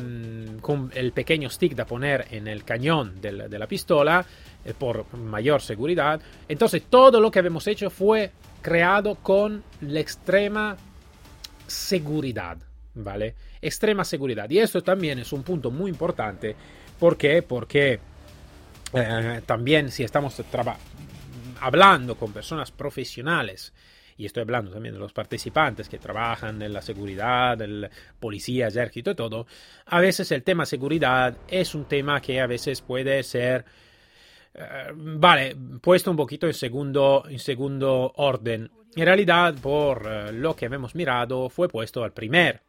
con 0.60 0.90
el 0.94 1.12
pequeño 1.12 1.50
stick 1.50 1.74
de 1.74 1.84
poner 1.84 2.28
en 2.30 2.46
el 2.46 2.64
cañón 2.64 3.20
de 3.20 3.32
la, 3.32 3.66
pistola 3.66 4.24
por 4.72 5.12
mayor 5.16 5.60
seguridad. 5.60 6.20
Entonces 6.48 6.84
todo 6.88 7.20
lo 7.20 7.30
que 7.30 7.40
habíamos 7.40 7.66
hecho 7.66 7.90
fue 7.90 8.30
creado 8.62 9.16
con 9.16 9.62
la 9.82 10.00
extrema 10.00 10.76
seguridad, 11.66 12.56
¿vale? 12.94 13.34
Extrema 13.60 14.04
seguridad. 14.04 14.48
Y 14.48 14.58
esto 14.58 14.82
también 14.82 15.18
es 15.18 15.32
un 15.32 15.42
punto 15.42 15.70
muy 15.70 15.90
importante. 15.90 16.56
¿Por 16.98 17.18
qué? 17.18 17.42
Porque 17.42 18.00
eh, 18.94 19.42
también 19.44 19.90
si 19.90 20.04
estamos 20.04 20.40
hablando 21.60 22.16
con 22.16 22.32
personas 22.32 22.70
profesionales, 22.70 23.72
y 24.16 24.26
estoy 24.26 24.42
hablando 24.42 24.70
también 24.70 24.94
de 24.94 25.00
los 25.00 25.12
participantes 25.12 25.88
que 25.88 25.98
trabajan 25.98 26.62
en 26.62 26.72
la 26.72 26.82
seguridad, 26.82 27.60
el 27.60 27.90
policía, 28.20 28.68
ejército 28.68 29.10
y 29.10 29.14
todo, 29.14 29.46
a 29.86 30.00
veces 30.00 30.30
el 30.30 30.42
tema 30.42 30.66
seguridad 30.66 31.36
es 31.48 31.74
un 31.74 31.86
tema 31.86 32.20
que 32.20 32.40
a 32.40 32.46
veces 32.46 32.80
puede 32.80 33.22
ser, 33.22 33.64
eh, 34.54 34.92
vale, 34.94 35.56
puesto 35.80 36.10
un 36.10 36.16
poquito 36.16 36.46
en 36.46 36.54
segundo, 36.54 37.24
en 37.28 37.38
segundo 37.38 38.12
orden. 38.16 38.70
En 38.94 39.04
realidad, 39.04 39.54
por 39.60 40.06
eh, 40.06 40.32
lo 40.32 40.54
que 40.54 40.66
hemos 40.66 40.94
mirado, 40.94 41.48
fue 41.48 41.68
puesto 41.68 42.04
al 42.04 42.12
primer 42.12 42.60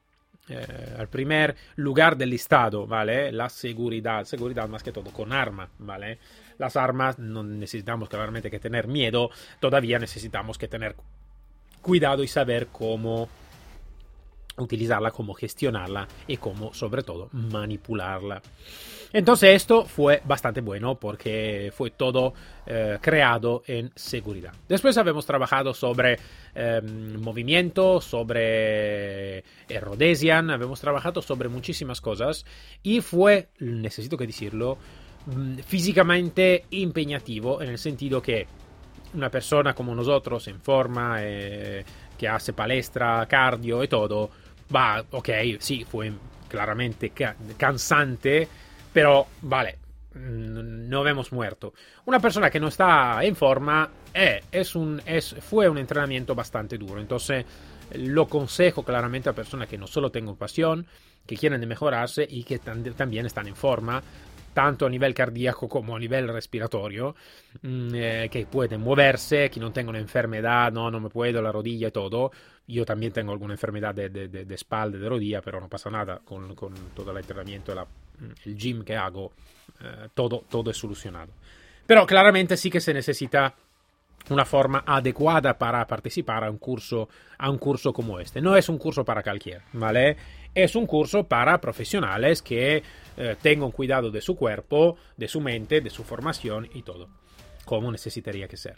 eh, 0.47 0.95
al 0.99 1.07
primer 1.07 1.55
lugar 1.77 2.15
del 2.15 2.29
listado, 2.29 2.85
¿vale? 2.85 3.31
La 3.31 3.49
seguridad, 3.49 4.25
seguridad 4.25 4.69
más 4.69 4.83
que 4.83 4.91
todo 4.91 5.09
con 5.11 5.33
arma, 5.33 5.67
¿vale? 5.79 6.19
Las 6.59 6.75
armas 6.75 7.17
no 7.17 7.43
necesitamos 7.43 8.09
claramente 8.09 8.51
que 8.51 8.59
tener 8.59 8.87
miedo, 8.87 9.31
todavía 9.59 9.97
necesitamos 9.97 10.59
que 10.59 10.67
tener 10.67 10.95
cuidado 11.81 12.23
y 12.23 12.27
saber 12.27 12.67
cómo 12.67 13.27
utilizarla, 14.57 15.11
cómo 15.11 15.33
gestionarla 15.33 16.07
y 16.27 16.37
cómo 16.37 16.73
sobre 16.73 17.03
todo 17.03 17.29
manipularla. 17.31 18.41
Entonces 19.13 19.55
esto 19.55 19.85
fue 19.85 20.21
bastante 20.25 20.61
bueno 20.61 20.95
porque 20.95 21.71
fue 21.73 21.91
todo 21.91 22.33
eh, 22.65 22.97
creado 23.01 23.63
en 23.65 23.91
seguridad. 23.95 24.53
Después 24.67 24.97
habíamos 24.97 25.25
trabajado 25.25 25.73
sobre 25.73 26.19
em, 26.53 27.21
movimiento, 27.21 28.01
sobre 28.01 29.37
eh, 29.37 29.79
Rhodesian, 29.79 30.49
habíamos 30.49 30.81
trabajado 30.81 31.21
sobre 31.21 31.47
muchísimas 31.47 32.01
cosas 32.01 32.45
y 32.83 32.99
fue, 33.01 33.47
necesito 33.59 34.17
que 34.17 34.27
decirlo, 34.27 34.77
mm, 35.27 35.59
físicamente 35.59 36.65
impegnativo 36.71 37.61
en 37.61 37.69
el 37.69 37.77
sentido 37.77 38.21
que 38.21 38.47
una 39.13 39.29
persona 39.29 39.73
como 39.73 39.95
nosotros 39.95 40.47
en 40.49 40.59
forma, 40.59 41.19
eh, 41.21 41.85
que 42.17 42.27
hace 42.27 42.53
palestra, 42.53 43.25
cardio 43.27 43.83
y 43.83 43.87
todo, 43.87 44.29
va, 44.73 45.03
ok, 45.11 45.29
sí, 45.59 45.83
fue 45.83 46.11
claramente 46.47 47.11
cansante, 47.57 48.47
pero 48.93 49.27
vale, 49.41 49.77
mm, 50.13 50.89
no 50.89 51.07
hemos 51.07 51.31
muerto. 51.31 51.73
Una 52.05 52.19
persona 52.19 52.49
que 52.49 52.59
no 52.59 52.67
está 52.67 53.23
en 53.23 53.35
forma 53.35 53.89
eh, 54.13 54.41
es 54.51 54.75
un, 54.75 55.01
es, 55.05 55.35
fue 55.41 55.67
un 55.67 55.77
entrenamiento 55.77 56.35
bastante 56.35 56.77
duro. 56.77 57.01
Entonces, 57.01 57.45
lo 57.93 58.23
aconsejo 58.23 58.83
claramente 58.83 59.29
a 59.29 59.33
personas 59.33 59.67
que 59.67 59.77
no 59.77 59.87
solo 59.87 60.11
tengan 60.11 60.35
pasión, 60.35 60.87
que 61.25 61.37
quieren 61.37 61.67
mejorarse 61.67 62.25
y 62.29 62.43
que 62.43 62.59
también 62.59 63.25
están 63.25 63.47
en 63.47 63.55
forma, 63.55 64.01
tanto 64.55 64.85
a 64.85 64.89
nivel 64.89 65.13
cardíaco 65.13 65.67
como 65.67 65.95
a 65.97 65.99
nivel 65.99 66.29
respiratorio, 66.29 67.13
mm, 67.61 67.89
eh, 67.93 68.29
que 68.31 68.45
pueden 68.45 68.81
moverse, 68.81 69.49
que 69.51 69.59
no 69.59 69.71
tengan 69.73 69.97
enfermedad, 69.97 70.71
no, 70.71 70.89
no 70.89 71.01
me 71.01 71.09
puedo, 71.09 71.41
la 71.41 71.51
rodilla 71.51 71.89
y 71.89 71.91
todo. 71.91 72.31
Yo 72.65 72.85
también 72.85 73.11
tengo 73.11 73.33
alguna 73.33 73.53
enfermedad 73.53 73.93
de, 73.93 74.09
de, 74.09 74.29
de, 74.29 74.45
de 74.45 74.55
espalda, 74.55 74.97
de 74.97 75.09
rodilla, 75.09 75.41
pero 75.41 75.59
no 75.59 75.67
pasa 75.67 75.89
nada 75.89 76.21
con, 76.23 76.55
con 76.55 76.73
todo 76.95 77.11
el 77.11 77.17
entrenamiento, 77.17 77.75
la, 77.75 77.85
el 78.45 78.57
gym 78.57 78.83
que 78.83 78.95
hago, 78.95 79.33
eh, 79.81 80.07
todo, 80.13 80.45
todo 80.49 80.71
es 80.71 80.77
solucionado. 80.77 81.33
Pero 81.85 82.07
claramente 82.07 82.55
sí 82.55 82.71
que 82.71 82.79
se 82.79 82.93
necesita 82.93 83.53
una 84.29 84.45
forma 84.45 84.83
adecuada 84.87 85.57
para 85.57 85.85
participar 85.85 86.45
a 86.45 86.49
un 86.49 86.57
curso, 86.57 87.09
a 87.37 87.49
un 87.49 87.57
curso 87.57 87.91
como 87.93 88.19
este. 88.19 88.41
No 88.41 88.55
es 88.55 88.69
un 88.69 88.77
curso 88.77 89.03
para 89.03 89.21
cualquiera, 89.21 89.63
¿vale? 89.73 90.15
Es 90.55 90.75
un 90.75 90.87
curso 90.87 91.25
para 91.25 91.59
profesionales 91.59 92.41
que 92.41 92.81
eh, 93.17 93.35
tengan 93.41 93.71
cuidado 93.71 94.09
de 94.09 94.21
su 94.21 94.35
cuerpo, 94.35 94.95
de 95.17 95.27
su 95.27 95.41
mente, 95.41 95.81
de 95.81 95.89
su 95.89 96.03
formación 96.03 96.69
y 96.73 96.81
todo, 96.81 97.09
como 97.65 97.91
necesitaría 97.91 98.47
que 98.47 98.55
ser. 98.55 98.77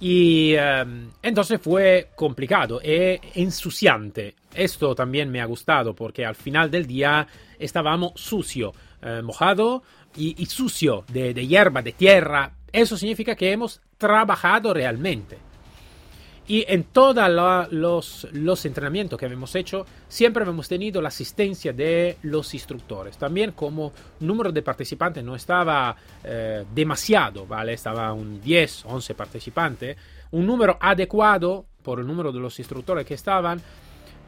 Y 0.00 0.54
em, 0.54 1.10
entonces 1.22 1.60
fue 1.60 2.08
complicado 2.16 2.80
e 2.82 3.20
ensuciante. 3.34 4.34
Esto 4.54 4.94
también 4.94 5.30
me 5.30 5.40
ha 5.40 5.44
gustado 5.44 5.94
porque 5.94 6.24
al 6.24 6.34
final 6.34 6.70
del 6.70 6.86
día 6.86 7.26
estábamos 7.58 8.12
sucio, 8.16 8.72
eh, 9.02 9.20
mojado 9.22 9.82
y, 10.16 10.44
sucio 10.46 11.04
de, 11.08 11.34
de 11.34 11.46
hierba, 11.46 11.82
de 11.82 11.92
tierra. 11.92 12.54
Eso 12.72 12.96
significa 12.96 13.36
que 13.36 13.52
hemos 13.52 13.80
trabajado 13.98 14.74
realmente. 14.74 15.51
Y 16.46 16.64
en 16.66 16.84
todos 16.84 17.28
los, 17.70 18.26
los, 18.32 18.64
entrenamientos 18.66 19.18
que 19.18 19.26
hemos 19.26 19.54
hecho, 19.54 19.86
siempre 20.08 20.42
hemos 20.42 20.68
tenido 20.68 21.00
la 21.00 21.08
asistencia 21.08 21.72
de 21.72 22.18
los 22.22 22.52
instructores. 22.52 23.16
También 23.16 23.52
como 23.52 23.92
número 24.20 24.50
de 24.50 24.60
participantes 24.60 25.22
no 25.22 25.36
estaba 25.36 25.94
eh, 26.24 26.64
demasiado, 26.74 27.46
¿vale? 27.46 27.74
Estaba 27.74 28.12
un 28.12 28.40
10, 28.40 28.86
11 28.86 29.14
participantes, 29.14 29.96
un 30.32 30.44
número 30.44 30.78
adecuado 30.80 31.64
por 31.80 32.00
el 32.00 32.06
número 32.06 32.32
de 32.32 32.40
los 32.40 32.58
instructores 32.58 33.06
que 33.06 33.14
estaban, 33.14 33.60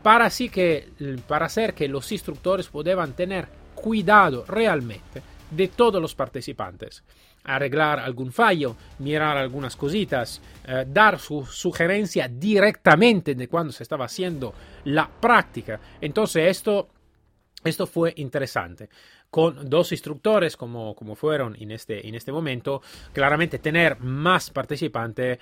para, 0.02 0.26
así 0.26 0.48
que, 0.48 0.90
para 1.26 1.46
hacer 1.46 1.74
que 1.74 1.88
los 1.88 2.12
instructores 2.12 2.68
pudieran 2.68 3.14
tener 3.14 3.48
cuidado 3.74 4.44
realmente 4.46 5.20
de 5.50 5.68
todos 5.68 6.00
los 6.00 6.14
participantes 6.14 7.02
arreglar 7.44 8.00
algún 8.00 8.32
fallo, 8.32 8.76
mirar 8.98 9.36
algunas 9.36 9.76
cositas, 9.76 10.40
eh, 10.66 10.84
dar 10.88 11.18
su 11.18 11.44
sugerencia 11.44 12.28
directamente 12.28 13.34
de 13.34 13.48
cuando 13.48 13.72
se 13.72 13.82
estaba 13.82 14.06
haciendo 14.06 14.54
la 14.84 15.08
práctica. 15.08 15.78
Entonces 16.00 16.48
esto, 16.48 16.88
esto 17.62 17.86
fue 17.86 18.12
interesante 18.16 18.88
con 19.34 19.68
dos 19.68 19.90
instructores 19.90 20.56
como, 20.56 20.94
como 20.94 21.16
fueron 21.16 21.56
en 21.58 21.72
este, 21.72 22.06
en 22.06 22.14
este 22.14 22.30
momento, 22.30 22.80
claramente 23.12 23.58
tener 23.58 23.98
más 23.98 24.48
participantes 24.50 25.40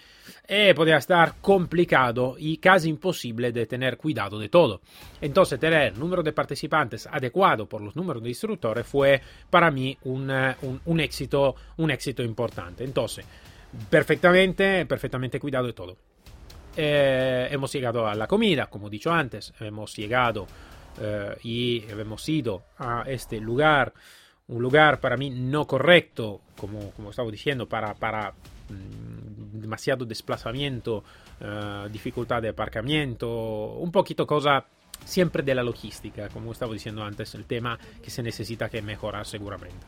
eh, 0.48 0.72
podría 0.74 0.96
estar 0.96 1.34
complicado 1.42 2.36
y 2.38 2.56
casi 2.56 2.88
imposible 2.88 3.52
de 3.52 3.66
tener 3.66 3.98
cuidado 3.98 4.38
de 4.38 4.48
todo. 4.48 4.80
Entonces, 5.20 5.60
tener 5.60 5.98
número 5.98 6.22
de 6.22 6.32
participantes 6.32 7.06
adecuado 7.06 7.68
por 7.68 7.82
los 7.82 7.94
números 7.94 8.22
de 8.22 8.30
instructores 8.30 8.86
fue 8.86 9.20
para 9.50 9.70
mí 9.70 9.94
un, 10.04 10.30
eh, 10.30 10.56
un, 10.86 10.98
éxito, 10.98 11.54
un 11.76 11.90
éxito 11.90 12.22
importante. 12.22 12.84
Entonces, 12.84 13.26
perfectamente, 13.90 14.86
perfectamente 14.86 15.38
cuidado 15.38 15.66
de 15.66 15.72
todo. 15.74 15.98
Eh, 16.74 17.48
hemos 17.50 17.70
llegado 17.70 18.06
a 18.06 18.14
la 18.14 18.26
comida, 18.26 18.70
como 18.70 18.86
he 18.86 18.90
dicho 18.90 19.12
antes, 19.12 19.52
hemos 19.60 19.94
llegado 19.94 20.46
eh, 21.00 21.36
y 21.42 21.84
hemos 21.88 22.28
ido 22.28 22.64
a 22.78 23.04
este 23.06 23.40
lugar, 23.40 23.92
un 24.48 24.62
lugar 24.62 25.00
para 25.00 25.16
mí 25.16 25.30
no 25.30 25.66
correcto, 25.66 26.42
como, 26.56 26.90
como 26.90 27.10
estaba 27.10 27.30
diciendo, 27.30 27.68
para, 27.68 27.94
para 27.94 28.32
mm, 28.68 29.60
demasiado 29.60 30.04
desplazamiento, 30.04 31.04
uh, 31.40 31.88
dificultad 31.88 32.42
de 32.42 32.50
aparcamiento, 32.50 33.74
un 33.74 33.90
poquito 33.90 34.26
cosa 34.26 34.66
siempre 35.04 35.42
de 35.42 35.54
la 35.54 35.62
logística, 35.62 36.28
como 36.28 36.52
estaba 36.52 36.72
diciendo 36.72 37.02
antes, 37.02 37.34
el 37.34 37.44
tema 37.44 37.78
que 38.02 38.10
se 38.10 38.22
necesita 38.22 38.68
que 38.68 38.82
mejorar 38.82 39.26
seguramente. 39.26 39.86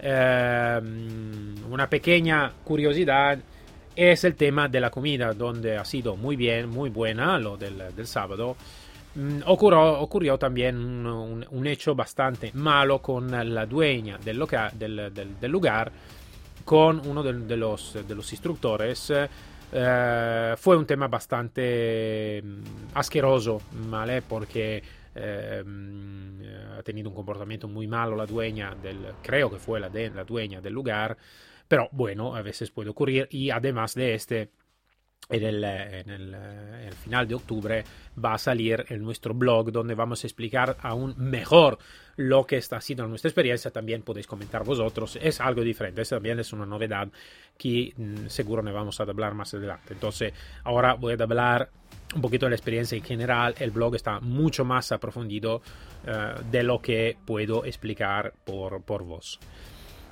Uh, 0.00 1.72
una 1.72 1.88
pequeña 1.88 2.52
curiosidad 2.64 3.38
es 3.96 4.24
el 4.24 4.34
tema 4.34 4.68
de 4.68 4.80
la 4.80 4.90
comida, 4.90 5.32
donde 5.32 5.76
ha 5.76 5.84
sido 5.84 6.16
muy 6.16 6.36
bien, 6.36 6.68
muy 6.68 6.90
buena 6.90 7.38
lo 7.38 7.56
del, 7.56 7.94
del 7.94 8.06
sábado. 8.06 8.56
Mm, 9.14 9.42
ocurrió, 9.46 10.00
ocurrió, 10.00 10.38
también 10.38 10.76
un, 10.76 11.06
un, 11.06 11.46
un, 11.48 11.66
hecho 11.66 11.94
bastante 11.94 12.50
malo 12.54 13.00
con 13.00 13.30
la 13.30 13.64
dueña 13.66 14.18
del, 14.18 14.38
loca, 14.38 14.72
del, 14.74 15.12
del, 15.14 15.38
del 15.38 15.50
lugar, 15.52 15.92
con 16.64 17.06
uno 17.06 17.22
de, 17.22 17.56
los, 17.56 17.96
de 18.06 18.14
los, 18.14 18.32
instructores. 18.32 19.12
Eh, 19.72 20.54
fue 20.56 20.76
un 20.76 20.86
tema 20.86 21.08
bastante 21.08 22.42
mm, 22.42 22.94
asqueroso, 22.94 23.62
¿vale? 23.88 24.22
Porque 24.22 24.82
eh, 25.14 25.64
ha 26.76 26.82
tenido 26.82 27.08
un 27.08 27.14
comportamiento 27.14 27.68
muy 27.68 27.86
malo 27.86 28.16
la 28.16 28.26
dueña 28.26 28.74
del, 28.74 28.98
creo 29.22 29.50
que 29.50 29.58
fue 29.58 29.78
la, 29.78 29.88
de, 29.88 30.10
la 30.10 30.24
dueña 30.24 30.60
del 30.60 30.72
lugar, 30.72 31.16
pero 31.68 31.88
bueno, 31.92 32.34
a 32.34 32.42
veces 32.42 32.70
puede 32.70 32.90
ocurrir 32.90 33.28
y 33.30 33.50
además 33.50 33.94
de 33.94 34.14
este 34.14 34.50
en 35.28 35.42
el, 35.42 35.64
en, 35.64 36.10
el, 36.10 36.92
final 37.02 37.26
de 37.26 37.34
octubre 37.34 37.84
va 38.22 38.34
a 38.34 38.38
salir 38.38 38.84
en 38.88 39.02
nuestro 39.02 39.34
blog 39.34 39.72
donde 39.72 39.94
vamos 39.94 40.22
a 40.22 40.26
explicar 40.26 40.76
aún 40.80 41.14
mejor 41.16 41.78
lo 42.16 42.46
que 42.46 42.56
está 42.56 42.80
siendo 42.80 43.06
nuestra 43.06 43.28
experiencia. 43.28 43.70
También 43.70 44.02
podéis 44.02 44.26
comentar 44.26 44.64
vosotros. 44.64 45.18
Es 45.20 45.40
algo 45.40 45.62
diferente. 45.62 46.02
Eso 46.02 46.16
también 46.16 46.38
es 46.40 46.52
una 46.52 46.66
novedad 46.66 47.08
que 47.56 47.92
mmm, 47.96 48.26
seguro 48.26 48.62
ne 48.62 48.72
vamos 48.72 49.00
a 49.00 49.04
hablar 49.04 49.34
más 49.34 49.54
adelante. 49.54 49.94
Entonces, 49.94 50.32
ahora 50.64 50.94
voy 50.94 51.14
a 51.18 51.22
hablar 51.22 51.70
un 52.14 52.20
poquito 52.20 52.46
de 52.46 52.50
la 52.50 52.56
experiencia 52.56 52.96
en 52.96 53.04
general. 53.04 53.54
El 53.58 53.70
blog 53.70 53.96
está 53.96 54.20
mucho 54.20 54.64
más 54.64 54.92
aprofundido 54.92 55.56
uh, 56.06 56.42
de 56.50 56.62
lo 56.62 56.80
que 56.80 57.16
puedo 57.24 57.64
explicar 57.64 58.34
por, 58.44 58.82
por 58.82 59.04
vos. 59.04 59.40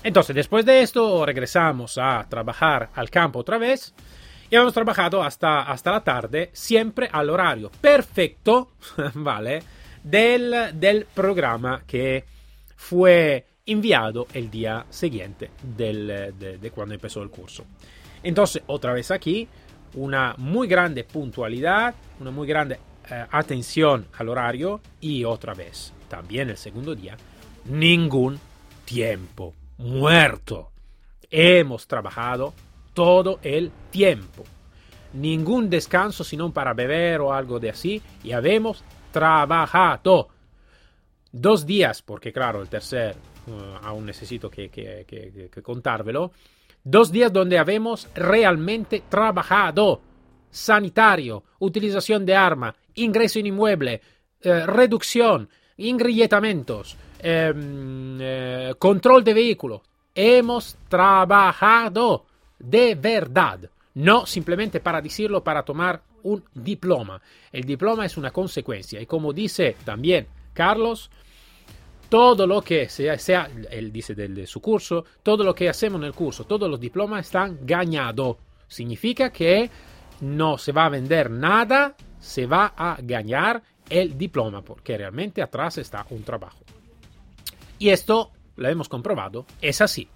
Entonces, 0.03 0.35
después 0.35 0.65
de 0.65 0.83
esto, 0.83 1.25
regresamos 1.25 1.97
a 1.99 2.27
trabajar 2.29 2.91
al 2.95 3.09
campo 3.09 3.39
otra 3.39 3.59
vez. 3.59 3.95
Y 4.53 4.57
hemos 4.57 4.75
trabajado 4.75 5.23
hasta, 5.23 5.63
hasta 5.63 5.93
la 5.93 6.05
tarde, 6.05 6.51
siempre 6.53 7.09
al 7.11 7.31
horario 7.31 7.71
perfecto, 7.71 8.73
¿vale? 9.15 9.63
Del, 10.05 10.79
del 10.79 11.07
programa 11.07 11.85
que 11.87 12.23
fue 12.77 13.47
enviado 13.65 14.27
el 14.35 14.51
día 14.51 14.85
siguiente 14.91 15.53
del, 15.63 16.07
de, 16.39 16.59
de, 16.59 16.71
cuando 16.71 16.95
empezó 16.95 17.23
el 17.23 17.31
curso. 17.31 17.65
Entonces, 18.23 18.63
otra 18.67 18.93
vez 18.93 19.11
aquí, 19.11 19.49
una 19.95 20.35
muy 20.37 20.69
grande 20.69 21.05
puntualidad, 21.05 21.95
una 22.21 22.31
muy 22.31 22.47
grande 22.47 22.79
eh, 23.11 23.25
atención 23.31 24.07
al 24.19 24.29
horario 24.29 24.83
y 25.01 25.25
otra 25.25 25.55
vez, 25.55 25.95
también 26.11 26.51
el 26.51 26.59
segundo 26.59 26.95
día, 26.95 27.17
ningún 27.65 28.39
tiempo 28.85 29.55
muerto. 29.79 30.73
Hemos 31.31 31.87
trabajado 31.87 32.53
todo 32.95 33.39
el 33.43 33.71
tiempo. 33.91 34.45
Ningún 35.13 35.69
descanso 35.69 36.25
sino 36.25 36.53
para 36.53 36.75
beber 36.75 37.21
o 37.21 37.33
algo 37.33 37.61
de 37.61 37.71
así. 37.71 38.03
Y 38.23 38.33
habemos 38.33 38.85
trabajado. 39.11 40.29
Dos 41.31 41.65
días, 41.65 42.03
porque 42.03 42.33
claro, 42.33 42.61
el 42.61 42.69
tercer 42.69 43.17
uh, 43.47 43.87
aún 43.87 44.05
necesito 44.05 44.51
que, 44.51 44.69
que, 44.69 45.05
que, 45.07 45.51
que. 45.51 45.63
Dos 46.85 47.13
días 47.13 47.33
donde 47.33 47.59
habemos 47.59 48.09
realmente 48.15 49.05
trabajado. 49.09 50.01
Sanitario, 50.51 51.45
utilización 51.61 52.27
de 52.27 52.37
arma, 52.37 52.75
ingreso 52.95 53.39
en 53.39 53.47
inmueble, 53.47 54.03
eh, 54.43 54.67
reducción, 54.67 55.49
ingrilletamientos, 55.79 56.97
eh, 57.21 57.55
eh, 58.21 58.75
control 58.79 59.25
de 59.25 59.33
vehículo. 59.33 59.83
Hemos 60.15 60.77
trabajado 60.89 62.27
de 62.63 62.95
verdad, 62.95 63.61
no 63.95 64.25
simplemente 64.25 64.81
para 64.81 65.03
decirlo 65.03 65.45
para 65.45 65.65
tomar 65.65 66.03
un 66.23 66.43
diploma. 66.55 67.21
El 67.51 67.65
diploma 67.65 68.07
es 68.07 68.17
una 68.17 68.31
consecuencia 68.31 69.01
y 69.01 69.07
como 69.07 69.33
dice 69.33 69.77
también 69.85 70.29
Carlos, 70.55 71.11
todo 72.09 72.47
lo 72.47 72.63
que 72.63 72.89
sea, 72.89 73.19
sea 73.19 73.51
él 73.71 73.91
dice 73.91 74.15
de, 74.15 74.29
de, 74.29 74.47
su 74.47 74.61
curso, 74.61 75.05
todo 75.23 75.45
lo 75.45 75.55
que 75.55 75.69
hacemos 75.69 76.01
en 76.01 76.07
el 76.07 76.13
curso, 76.13 76.45
todos 76.45 76.71
los 76.71 76.79
diplomas 76.79 77.27
están 77.27 77.59
ganados. 77.63 78.37
Significa 78.69 79.31
que 79.31 79.71
no 80.21 80.57
se 80.57 80.73
va 80.73 80.87
a 80.87 80.91
vender 80.91 81.31
nada, 81.31 81.95
se 82.21 82.47
va 82.47 82.75
a 82.77 82.97
ganar 83.03 83.63
el 83.89 84.17
diploma, 84.17 84.63
porque 84.63 84.97
realmente 84.97 85.43
atrás 85.43 85.79
está 85.79 86.07
un 86.11 86.23
trabajo. 86.23 86.61
Y 87.79 87.91
esto 87.91 88.31
lo 88.57 88.69
hemos 88.69 88.89
comprobado, 88.89 89.45
es 89.61 89.81
así. 89.81 90.09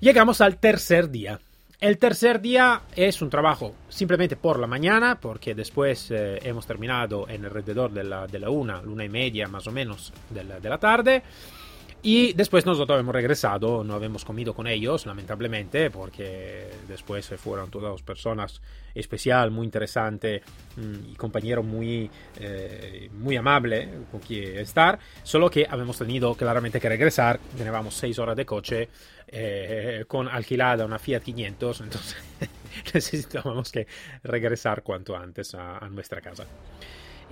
Llegamos 0.00 0.40
al 0.40 0.56
tercer 0.56 1.10
día. 1.10 1.38
El 1.78 1.98
tercer 1.98 2.40
día 2.40 2.80
es 2.96 3.20
un 3.20 3.28
trabajo 3.28 3.74
simplemente 3.90 4.34
por 4.34 4.58
la 4.58 4.66
mañana, 4.66 5.20
porque 5.20 5.54
después 5.54 6.10
eh, 6.10 6.38
hemos 6.42 6.66
terminado 6.66 7.28
en 7.28 7.44
alrededor 7.44 7.92
de 7.92 8.04
la, 8.04 8.26
de 8.26 8.38
una, 8.48 8.80
luna 8.80 9.04
y 9.04 9.10
media 9.10 9.46
más 9.46 9.66
o 9.66 9.72
menos 9.72 10.10
de 10.30 10.70
la 10.70 10.78
tarde. 10.78 11.22
Y 12.02 12.32
después 12.32 12.64
nosotros 12.64 12.98
hemos 12.98 13.14
regresado, 13.14 13.84
no 13.84 14.02
hemos 14.02 14.24
comido 14.24 14.54
con 14.54 14.66
ellos, 14.66 15.04
lamentablemente, 15.04 15.90
porque 15.90 16.66
después 16.88 17.28
fueron 17.36 17.70
todas 17.70 18.00
personas 18.00 18.62
especial, 18.94 19.50
muy 19.50 19.66
interesante 19.66 20.42
y 20.78 21.14
compañero 21.16 21.62
muy, 21.62 22.10
eh, 22.38 23.10
muy 23.12 23.36
amable 23.36 23.88
con 24.10 24.20
quien 24.20 24.58
estar, 24.58 24.98
solo 25.22 25.50
que 25.50 25.66
habíamos 25.68 25.98
tenido 25.98 26.34
claramente 26.34 26.80
que 26.80 26.88
regresar, 26.88 27.38
teníamos 27.56 27.94
seis 27.94 28.18
horas 28.18 28.34
de 28.34 28.46
coche 28.46 28.88
eh, 29.28 30.04
con 30.08 30.26
alquilada 30.26 30.86
una 30.86 30.98
Fiat 30.98 31.20
500, 31.22 31.82
entonces 31.82 32.16
necesitábamos 32.94 33.70
que 33.70 33.86
regresar 34.22 34.82
cuanto 34.82 35.14
antes 35.14 35.54
a, 35.54 35.76
a 35.76 35.88
nuestra 35.90 36.22
casa. 36.22 36.46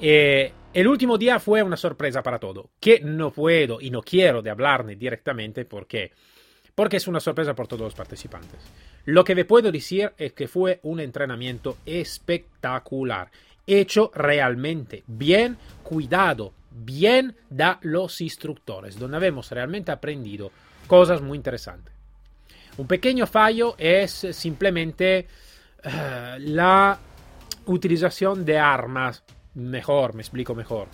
Eh, 0.00 0.52
el 0.72 0.86
último 0.86 1.18
día 1.18 1.40
fue 1.40 1.62
una 1.62 1.76
sorpresa 1.76 2.22
para 2.22 2.38
todo, 2.38 2.70
que 2.78 3.00
no 3.00 3.32
puedo 3.32 3.80
y 3.80 3.90
no 3.90 4.02
quiero 4.02 4.42
de 4.42 4.50
hablarne 4.50 4.96
directamente 4.96 5.64
porque, 5.64 6.12
porque 6.74 6.98
es 6.98 7.08
una 7.08 7.20
sorpresa 7.20 7.54
por 7.54 7.66
todos 7.66 7.82
los 7.82 7.94
participantes. 7.94 8.60
Lo 9.06 9.24
que 9.24 9.34
me 9.34 9.44
puedo 9.44 9.72
decir 9.72 10.12
es 10.18 10.34
que 10.34 10.46
fue 10.46 10.78
un 10.82 11.00
entrenamiento 11.00 11.78
espectacular, 11.86 13.30
hecho 13.66 14.12
realmente 14.14 15.02
bien, 15.06 15.56
cuidado, 15.82 16.52
bien 16.70 17.34
da 17.48 17.78
los 17.82 18.20
instructores, 18.20 18.98
donde 18.98 19.26
hemos 19.26 19.50
realmente 19.50 19.90
aprendido 19.90 20.52
cosas 20.86 21.20
muy 21.22 21.36
interesantes. 21.36 21.92
Un 22.76 22.86
pequeño 22.86 23.26
fallo 23.26 23.74
es 23.78 24.12
simplemente 24.30 25.26
uh, 25.84 26.38
la 26.38 26.98
utilización 27.66 28.44
de 28.44 28.58
armas 28.58 29.24
mejor, 29.58 30.14
me 30.14 30.22
explico 30.22 30.54
mejor. 30.54 30.88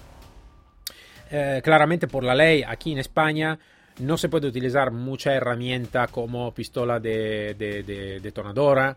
Eh, 1.30 1.60
claramente 1.62 2.08
por 2.08 2.24
la 2.24 2.34
ley 2.34 2.62
aquí 2.66 2.92
en 2.92 2.98
España 2.98 3.58
no 4.00 4.16
se 4.16 4.28
puede 4.28 4.48
utilizar 4.48 4.90
mucha 4.90 5.32
herramienta 5.32 6.08
como 6.08 6.52
pistola 6.52 6.98
de, 6.98 7.54
de, 7.54 7.82
de 7.82 8.20
detonadora, 8.20 8.96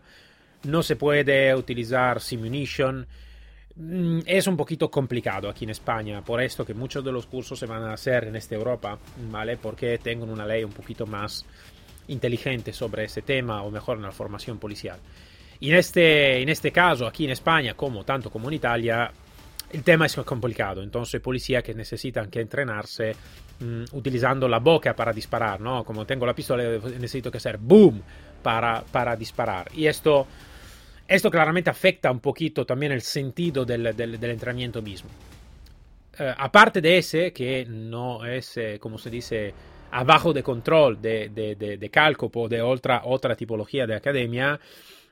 no 0.64 0.82
se 0.82 0.96
puede 0.96 1.54
utilizar 1.54 2.20
simunition. 2.20 3.06
Mm, 3.76 4.20
es 4.26 4.46
un 4.46 4.56
poquito 4.56 4.90
complicado 4.90 5.48
aquí 5.48 5.64
en 5.64 5.70
España, 5.70 6.22
por 6.22 6.42
esto 6.42 6.66
que 6.66 6.74
muchos 6.74 7.04
de 7.04 7.12
los 7.12 7.26
cursos 7.26 7.58
se 7.58 7.66
van 7.66 7.84
a 7.84 7.92
hacer 7.92 8.24
en 8.24 8.36
esta 8.36 8.56
Europa, 8.56 8.98
¿vale? 9.30 9.56
Porque 9.56 9.98
tengo 9.98 10.24
una 10.24 10.46
ley 10.46 10.64
un 10.64 10.72
poquito 10.72 11.06
más 11.06 11.44
inteligente 12.08 12.72
sobre 12.72 13.04
ese 13.04 13.22
tema, 13.22 13.62
o 13.62 13.70
mejor 13.70 13.98
en 13.98 14.02
la 14.02 14.12
formación 14.12 14.58
policial. 14.58 14.98
Y 15.60 15.70
en 15.70 15.76
este, 15.76 16.40
en 16.42 16.48
este 16.48 16.72
caso, 16.72 17.06
aquí 17.06 17.24
en 17.24 17.30
España, 17.30 17.74
como 17.74 18.04
tanto 18.04 18.30
como 18.30 18.48
en 18.48 18.54
Italia, 18.54 19.12
el 19.70 19.82
tema 19.82 20.06
es 20.06 20.16
complicado, 20.16 20.82
entonces 20.82 21.20
policía 21.20 21.62
que 21.62 21.74
necesitan 21.74 22.30
que 22.30 22.40
entrenarse 22.40 23.14
mmm, 23.60 23.84
utilizando 23.92 24.48
la 24.48 24.58
boca 24.58 24.94
para 24.94 25.12
disparar, 25.12 25.60
¿no? 25.60 25.84
Como 25.84 26.06
tengo 26.06 26.24
la 26.24 26.34
pistola 26.34 26.62
necesito 26.98 27.30
que 27.30 27.38
hacer 27.38 27.58
boom 27.58 28.02
para, 28.42 28.82
para 28.82 29.14
disparar. 29.16 29.68
Y 29.74 29.86
esto, 29.86 30.26
esto 31.06 31.30
claramente 31.30 31.70
afecta 31.70 32.10
un 32.10 32.20
poquito 32.20 32.64
también 32.64 32.92
el 32.92 33.02
sentido 33.02 33.64
del, 33.64 33.94
del, 33.94 34.18
del 34.18 34.30
entrenamiento 34.30 34.80
mismo. 34.80 35.10
Uh, 36.18 36.34
aparte 36.36 36.80
de 36.80 36.98
ese, 36.98 37.32
que 37.32 37.64
no 37.66 38.24
es, 38.24 38.56
eh, 38.56 38.78
como 38.80 38.98
se 38.98 39.10
dice, 39.10 39.54
abajo 39.90 40.32
de 40.32 40.42
control 40.42 41.00
de, 41.00 41.28
de, 41.28 41.54
de, 41.54 41.76
de 41.76 41.90
Cálcopo, 41.90 42.48
de 42.48 42.60
otra, 42.60 43.02
otra 43.04 43.36
tipología 43.36 43.86
de 43.86 43.94
academia, 43.94 44.58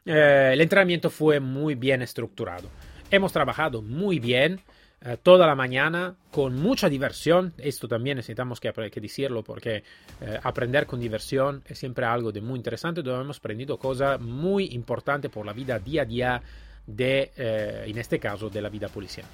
eh, 0.04 0.50
el 0.52 0.60
entrenamiento 0.60 1.08
fue 1.10 1.40
muy 1.40 1.74
bien 1.74 2.02
estructurado. 2.02 2.68
Hemos 3.10 3.32
trabajado 3.32 3.82
muy 3.82 4.18
bien 4.18 4.60
eh, 5.00 5.16
toda 5.22 5.46
la 5.46 5.54
mañana 5.54 6.16
con 6.30 6.56
mucha 6.56 6.88
diversión. 6.88 7.54
Esto 7.58 7.86
también 7.86 8.16
necesitamos 8.16 8.60
que, 8.60 8.72
que 8.72 9.00
decirlo 9.00 9.44
porque 9.44 9.84
eh, 10.20 10.40
aprender 10.42 10.86
con 10.86 11.00
diversión 11.00 11.62
es 11.66 11.78
siempre 11.78 12.04
algo 12.04 12.32
de 12.32 12.40
muy 12.40 12.56
interesante. 12.56 13.02
Donde 13.02 13.22
hemos 13.22 13.38
aprendido 13.38 13.78
cosas 13.78 14.20
muy 14.20 14.66
importantes 14.72 15.30
por 15.30 15.46
la 15.46 15.52
vida 15.52 15.78
día 15.78 16.02
a 16.02 16.04
día 16.04 16.42
de, 16.86 17.32
eh, 17.36 17.84
en 17.86 17.98
este 17.98 18.18
caso, 18.18 18.50
de 18.50 18.60
la 18.60 18.68
vida 18.68 18.88
policial. 18.88 19.26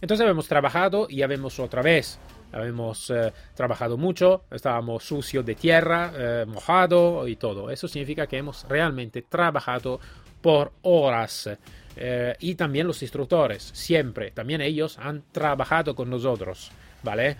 Entonces 0.00 0.28
hemos 0.28 0.46
trabajado 0.46 1.06
y 1.10 1.22
hemos 1.22 1.58
otra 1.58 1.82
vez 1.82 2.20
Hemos 2.52 3.10
eh, 3.10 3.32
trabajado 3.54 3.96
mucho, 3.96 4.44
estábamos 4.50 5.04
sucios 5.04 5.44
de 5.44 5.54
tierra, 5.54 6.12
eh, 6.16 6.44
mojado 6.46 7.28
y 7.28 7.36
todo. 7.36 7.70
Eso 7.70 7.88
significa 7.88 8.26
que 8.26 8.38
hemos 8.38 8.66
realmente 8.68 9.22
trabajado 9.22 10.00
por 10.40 10.72
horas. 10.82 11.50
Eh, 11.96 12.34
y 12.40 12.54
también 12.54 12.86
los 12.86 13.02
instructores, 13.02 13.70
siempre, 13.74 14.30
también 14.30 14.60
ellos 14.60 14.98
han 14.98 15.24
trabajado 15.32 15.94
con 15.94 16.08
nosotros, 16.08 16.70
¿vale? 17.02 17.36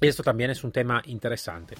Esto 0.00 0.22
también 0.22 0.50
es 0.50 0.62
un 0.64 0.72
tema 0.72 1.02
interesante. 1.06 1.76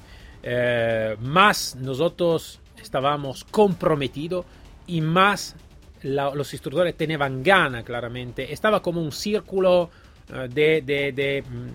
más 1.20 1.74
nosotros 1.76 2.60
estábamos 2.80 3.44
comprometidos 3.44 4.46
y 4.87 5.00
más 5.00 5.56
los 6.02 6.52
instructores 6.52 6.96
tenían 6.96 7.42
gana, 7.42 7.82
claramente. 7.82 8.52
Estaba 8.52 8.80
como 8.80 9.02
un 9.02 9.12
círculo 9.12 9.90
de, 10.28 10.82
de, 10.82 11.42
mm, 11.42 11.68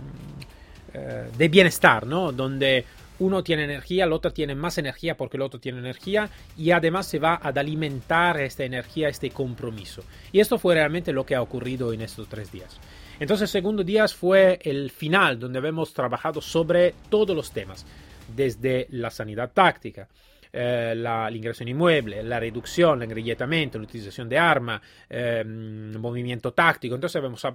eh, 0.94 1.30
de 1.38 1.50
bienestar, 1.50 2.08
¿no? 2.08 2.32
Donde 2.32 2.84
uno 3.20 3.44
tiene 3.44 3.64
energía, 3.66 4.06
el 4.06 4.14
otro 4.14 4.32
tiene 4.32 4.56
más 4.56 4.78
energía 4.78 5.16
porque 5.16 5.38
el 5.38 5.44
otro 5.44 5.60
tiene 5.60 5.80
energía 5.80 6.30
y 6.58 6.72
además 6.72 7.08
se 7.08 7.20
va 7.20 7.36
a 7.36 7.50
alimentar 7.50 8.40
esta 8.40 8.64
energía, 8.64 9.10
este 9.10 9.30
compromiso. 9.30 10.04
Y 10.32 10.40
esto 10.40 10.58
fue 10.58 10.76
realmente 10.76 11.14
lo 11.14 11.26
que 11.26 11.36
ha 11.36 11.42
ocurrido 11.42 11.94
en 11.94 12.02
estos 12.02 12.28
tres 12.28 12.52
días. 12.52 12.80
Entonces 13.20 13.44
el 13.44 13.62
segundo 13.62 13.84
día 13.84 14.08
fue 14.08 14.60
el 14.64 14.92
final 14.92 15.40
donde 15.40 15.60
hemos 15.60 15.94
trabajado 15.94 16.42
sobre 16.42 16.96
todos 17.10 17.36
los 17.36 17.52
temas, 17.52 17.86
desde 18.34 18.88
la 18.92 19.10
sanidad 19.10 19.52
táctica, 19.54 20.08
eh, 20.52 20.94
la, 20.96 21.30
ingreso 21.32 21.64
en 21.64 21.70
inmueble, 21.70 22.24
la 22.24 22.40
reducción, 22.40 22.98
el 23.00 23.04
engrilletamiento, 23.04 23.78
la 23.78 23.84
utilización 23.84 24.28
de 24.28 24.38
arma, 24.40 24.82
eh, 25.10 25.44
movimiento 25.46 26.54
táctico. 26.54 26.96
Entonces 26.96 27.22
hemos 27.24 27.44
eh, 27.46 27.50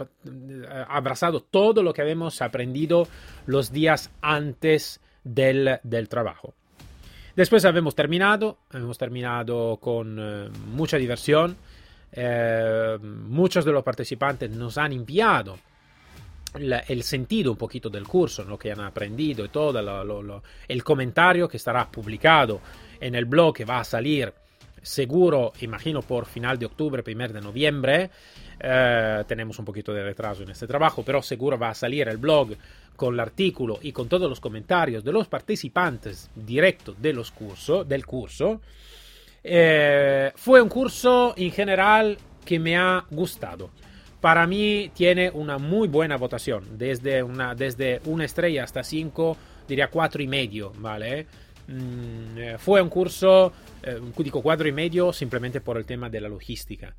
abrazado 0.89 1.41
todo 1.41 1.83
lo 1.83 1.93
que 1.93 2.03
habíamos 2.03 2.41
aprendido 2.41 3.09
los 3.47 3.73
días 3.73 4.13
antes 4.21 5.01
del, 5.25 5.81
trabajo. 6.09 6.55
Después 7.35 7.65
habíamos 7.65 7.95
terminado, 7.95 8.59
hemos 8.73 8.99
terminado 8.99 9.79
con 9.79 10.17
eh, 10.21 10.49
mucha 10.69 10.97
diversión. 10.97 11.57
muchos 13.03 13.65
de 13.65 13.73
los 13.73 13.83
participantes 13.83 14.51
nos 14.51 14.79
han 14.79 14.93
enviado 14.93 15.59
el 16.55 17.03
sentido 17.03 17.51
un 17.51 17.59
poquito 17.59 17.91
del 17.91 18.07
curso, 18.07 18.45
lo 18.45 18.57
que 18.57 18.71
han 18.71 18.81
aprendido 18.81 19.45
y 19.45 19.49
todo, 19.49 20.43
el 20.69 20.85
comentario 20.85 21.49
que 21.49 21.57
estará 21.57 21.91
publicado 21.91 22.61
en 23.01 23.15
el 23.17 23.25
blog 23.25 23.57
que 23.57 23.65
va 23.65 23.81
a 23.81 23.85
salir 23.85 24.33
seguro, 24.85 25.53
imagino 25.61 26.03
por 26.03 26.27
final 26.27 26.59
de 26.59 26.67
octubre, 26.67 27.03
primer 27.03 27.33
de 27.33 27.41
noviembre. 27.41 28.11
Eh, 28.61 29.25
tenemos 29.27 29.59
un 29.59 29.65
poquito 29.65 29.93
de 29.93 30.05
retraso 30.05 30.43
en 30.43 30.51
este 30.51 30.67
trabajo, 30.67 31.03
pero 31.05 31.23
seguro 31.23 31.59
va 31.59 31.71
a 31.71 31.75
salir 31.75 32.07
el 32.09 32.19
blog 32.19 32.51
con 32.97 33.15
el 33.15 33.21
artículo 33.21 33.79
y 33.83 33.93
con 33.93 34.09
todos 34.09 34.29
los 34.29 34.41
comentarios 34.41 35.05
de 35.05 35.13
los 35.13 35.29
participantes 35.29 36.31
directos 36.35 36.97
del 37.01 38.07
curso. 38.07 38.61
Eh, 39.43 40.33
fue 40.37 40.63
un 40.63 40.69
curso 40.69 41.35
en 41.37 41.51
general 41.51 42.17
que 42.45 42.59
me 42.59 42.77
ha 42.77 43.05
gustado. 43.11 43.71
Para 44.21 44.47
mí 44.47 44.91
tiene 44.95 45.31
una 45.31 45.59
muy 45.59 45.89
buena 45.89 46.17
votación, 46.17 46.79
desde 46.79 47.23
una, 47.23 47.55
desde 47.55 48.01
una 48.07 48.25
estrella 48.25 48.65
hasta 48.65 48.83
cinco, 48.83 49.37
diría 49.69 49.89
cuatro 49.89 50.23
y 50.23 50.27
medio, 50.27 50.73
¿vale? 50.79 51.27
Mm, 51.67 52.39
eh, 52.39 52.59
fue 52.59 52.81
un 52.81 52.89
curso, 52.89 53.53
eh, 53.83 54.01
dico 54.19 54.43
cuatro 54.43 54.67
y 54.67 54.73
medio, 54.73 55.13
simplemente 55.13 55.61
por 55.61 55.77
el 55.77 55.85
tema 55.85 56.09
de 56.09 56.21
la 56.21 56.29
logística. 56.29 56.95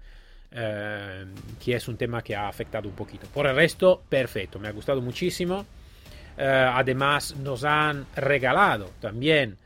Eh, 0.57 1.25
que 1.63 1.75
es 1.75 1.87
un 1.89 1.97
tema 1.97 2.21
que 2.21 2.33
ha 2.33 2.47
afectado 2.47 2.87
un 2.87 2.95
poquito. 2.95 3.27
Por 3.27 3.45
el 3.45 3.55
resto, 3.55 4.01
perfecto, 4.07 4.57
me 4.57 4.69
ha 4.69 4.71
gustado 4.71 5.01
muchísimo. 5.01 5.65
Además, 6.37 7.35
nos 7.37 7.63
han 7.63 8.05
regalado 8.15 8.91
también, 8.99 9.57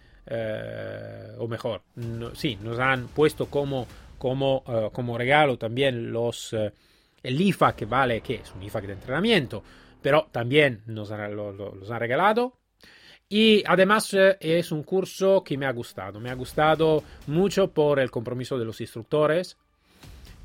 o 1.38 1.47
mejor, 1.47 1.82
sí, 2.34 2.58
nos 2.62 2.79
han 2.79 3.08
puesto 3.08 3.47
como, 3.47 3.88
como, 4.17 4.63
como 4.93 5.17
regalo 5.17 5.58
también 5.58 6.12
los, 6.12 6.53
el 6.53 7.41
IFA 7.41 7.75
que 7.75 7.86
vale, 7.86 8.21
que 8.21 8.36
es 8.36 8.53
un 8.53 8.63
IFA 8.63 8.82
de 8.82 8.93
entrenamiento, 8.93 9.63
pero 10.01 10.27
también 10.32 10.84
nos 10.86 11.12
han, 11.12 11.36
los 11.36 11.91
han 11.91 11.99
regalado. 11.99 12.60
Y 13.32 13.63
además 13.67 14.12
eh, 14.15 14.38
es 14.39 14.71
un 14.71 14.82
curso 14.82 15.43
que 15.43 15.55
me 15.55 15.67
ha 15.67 15.71
gustado. 15.71 16.19
Me 16.19 16.32
ha 16.32 16.34
gustado 16.34 17.03
mucho 17.27 17.71
por 17.71 17.99
el 17.99 18.10
compromiso 18.10 18.58
de 18.58 18.65
los 18.65 18.82
instructores, 18.82 19.55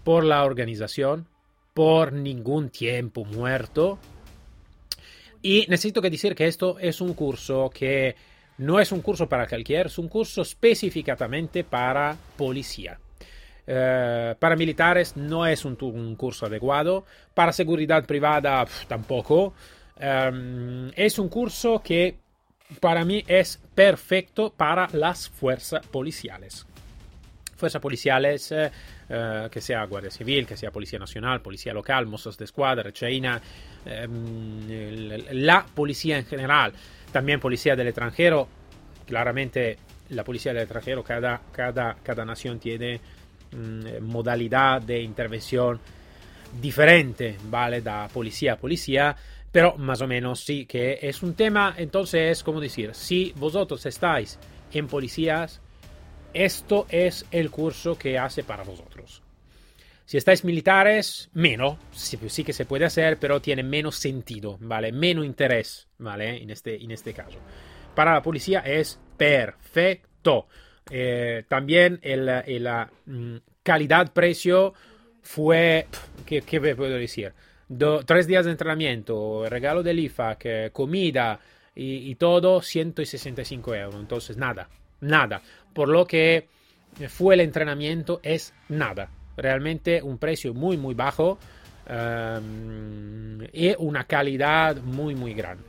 por 0.05 0.23
la 0.23 0.45
organización, 0.45 1.27
por 1.73 2.13
ningún 2.13 2.69
tiempo 2.69 3.25
muerto. 3.25 3.99
Y 5.45 5.67
necesito 5.69 6.01
que 6.01 6.09
decir 6.09 6.35
que 6.35 6.47
esto 6.47 6.79
es 6.79 7.03
un 7.03 7.13
curso 7.13 7.69
que 7.69 8.17
no 8.57 8.81
es 8.81 8.91
un 8.93 9.03
curso 9.03 9.29
para 9.29 9.47
cualquier, 9.47 9.89
es 9.89 9.99
un 9.99 10.09
curso 10.09 10.41
específicamente 10.41 11.65
para 11.65 12.17
policía. 12.35 12.99
Eh, 13.67 14.35
para 14.39 14.57
militares 14.57 15.19
no 15.19 15.47
es 15.47 15.67
un, 15.67 15.77
curso 16.17 16.47
adecuado, 16.47 17.05
para 17.35 17.53
seguridad 17.53 18.07
privada 18.07 18.65
tampoco. 18.89 19.53
Em, 19.99 20.91
es 20.97 21.19
un 21.19 21.29
curso 21.29 21.83
que 21.85 22.17
para 22.81 23.05
mí 23.05 23.23
es 23.29 23.61
perfecto 23.75 24.49
para 24.49 24.89
las 24.93 25.29
fuerzas 25.29 25.87
policiales. 25.89 26.67
Fuerzas 27.57 27.81
policiales, 27.81 28.53
eh, 28.53 28.71
eh, 29.09 29.49
que 29.51 29.61
sea 29.61 29.85
Guardia 29.85 30.11
Civil, 30.11 30.47
que 30.47 30.57
sea 30.57 30.71
Policía 30.71 30.99
Nacional, 30.99 31.41
Policía 31.41 31.73
Local, 31.73 32.07
Mossos 32.07 32.37
de 32.37 32.45
Escuadra, 32.45 32.93
China, 32.93 33.41
em, 33.85 34.67
la 35.33 35.65
policía 35.65 36.19
en 36.19 36.27
general, 36.27 36.73
también 37.13 37.41
Policía 37.41 37.77
del 37.77 37.89
extranjero. 37.89 38.49
Claramente 39.07 39.79
la 40.11 40.25
Policía 40.25 40.53
del 40.53 40.63
extranjero, 40.63 41.03
cada, 41.03 41.41
cada, 41.53 41.97
cada 42.03 42.25
nación 42.25 42.59
tiene 42.59 43.01
mm, 43.53 44.03
modalidad 44.03 44.83
de 44.83 45.01
intervención 45.03 45.81
diferente, 46.61 47.37
¿vale? 47.51 47.81
Da 47.81 48.09
policía 48.09 48.55
a 48.55 48.57
policía. 48.57 49.17
Pero 49.51 49.77
más 49.77 50.01
o 50.01 50.09
menos 50.09 50.41
sí 50.41 50.67
que 50.67 50.99
es 51.01 51.23
un 51.23 51.35
tema, 51.35 51.75
entonces, 51.77 52.43
como 52.43 52.61
decir, 52.61 52.93
si 52.93 53.33
vosotros 53.37 53.87
estáis 53.87 54.39
en 54.73 54.89
policías, 54.89 55.61
esto 56.35 56.87
es 56.91 57.27
el 57.31 57.51
curso 57.51 57.97
que 57.97 58.19
hace 58.19 58.45
para 58.45 58.65
vosotros. 58.65 59.23
Si 60.05 60.19
estáis 60.19 60.45
militares, 60.45 61.31
menos, 61.33 61.79
sí, 61.93 62.45
que 62.45 62.53
se 62.53 62.67
puede 62.67 62.85
hacer, 62.85 63.19
pero 63.19 63.41
tiene 63.41 63.63
menos 63.63 63.97
sentido, 63.97 64.59
¿vale? 64.61 64.93
Menos 64.93 65.25
interés, 65.25 65.89
¿vale? 65.97 66.43
En 66.43 66.51
este, 66.51 66.83
en 66.83 66.91
este 66.91 67.15
caso. 67.15 67.39
Para 67.95 68.13
la 68.13 68.23
policía 68.23 68.61
es 68.61 69.01
perfecto. 69.17 70.47
Eh, 70.91 71.45
también 71.49 72.01
la 72.03 72.91
mm, 73.07 73.37
calidad-precio 73.63 74.75
fue, 75.23 75.87
¿qué, 76.27 76.43
¿qué 76.43 76.61
puedo 76.75 76.97
decir? 76.97 77.33
tres 78.05 78.27
días 78.27 78.45
de 78.45 78.51
entrenamiento, 78.51 79.47
regalo 79.49 79.83
del 79.83 79.99
IFAC, 79.99 80.71
comida 80.73 81.41
y, 81.75 82.15
todo, 82.17 82.63
165 82.63 83.75
euros. 83.75 84.01
Entonces, 84.01 84.37
nada, 84.37 84.69
nada. 85.01 85.43
Por 85.75 85.89
lo 85.89 86.07
que 86.07 86.49
fue 87.09 87.35
el 87.35 87.41
entrenamiento, 87.41 88.21
es 88.23 88.55
nada. 88.69 89.11
Realmente 89.37 90.03
un 90.03 90.19
precio 90.19 90.55
muy, 90.55 90.77
muy 90.77 90.95
bajo 90.95 91.39
um, 91.89 93.43
y 93.53 93.75
una 93.79 94.05
calidad 94.05 94.77
muy, 94.77 95.15
muy 95.15 95.35
grande. 95.35 95.65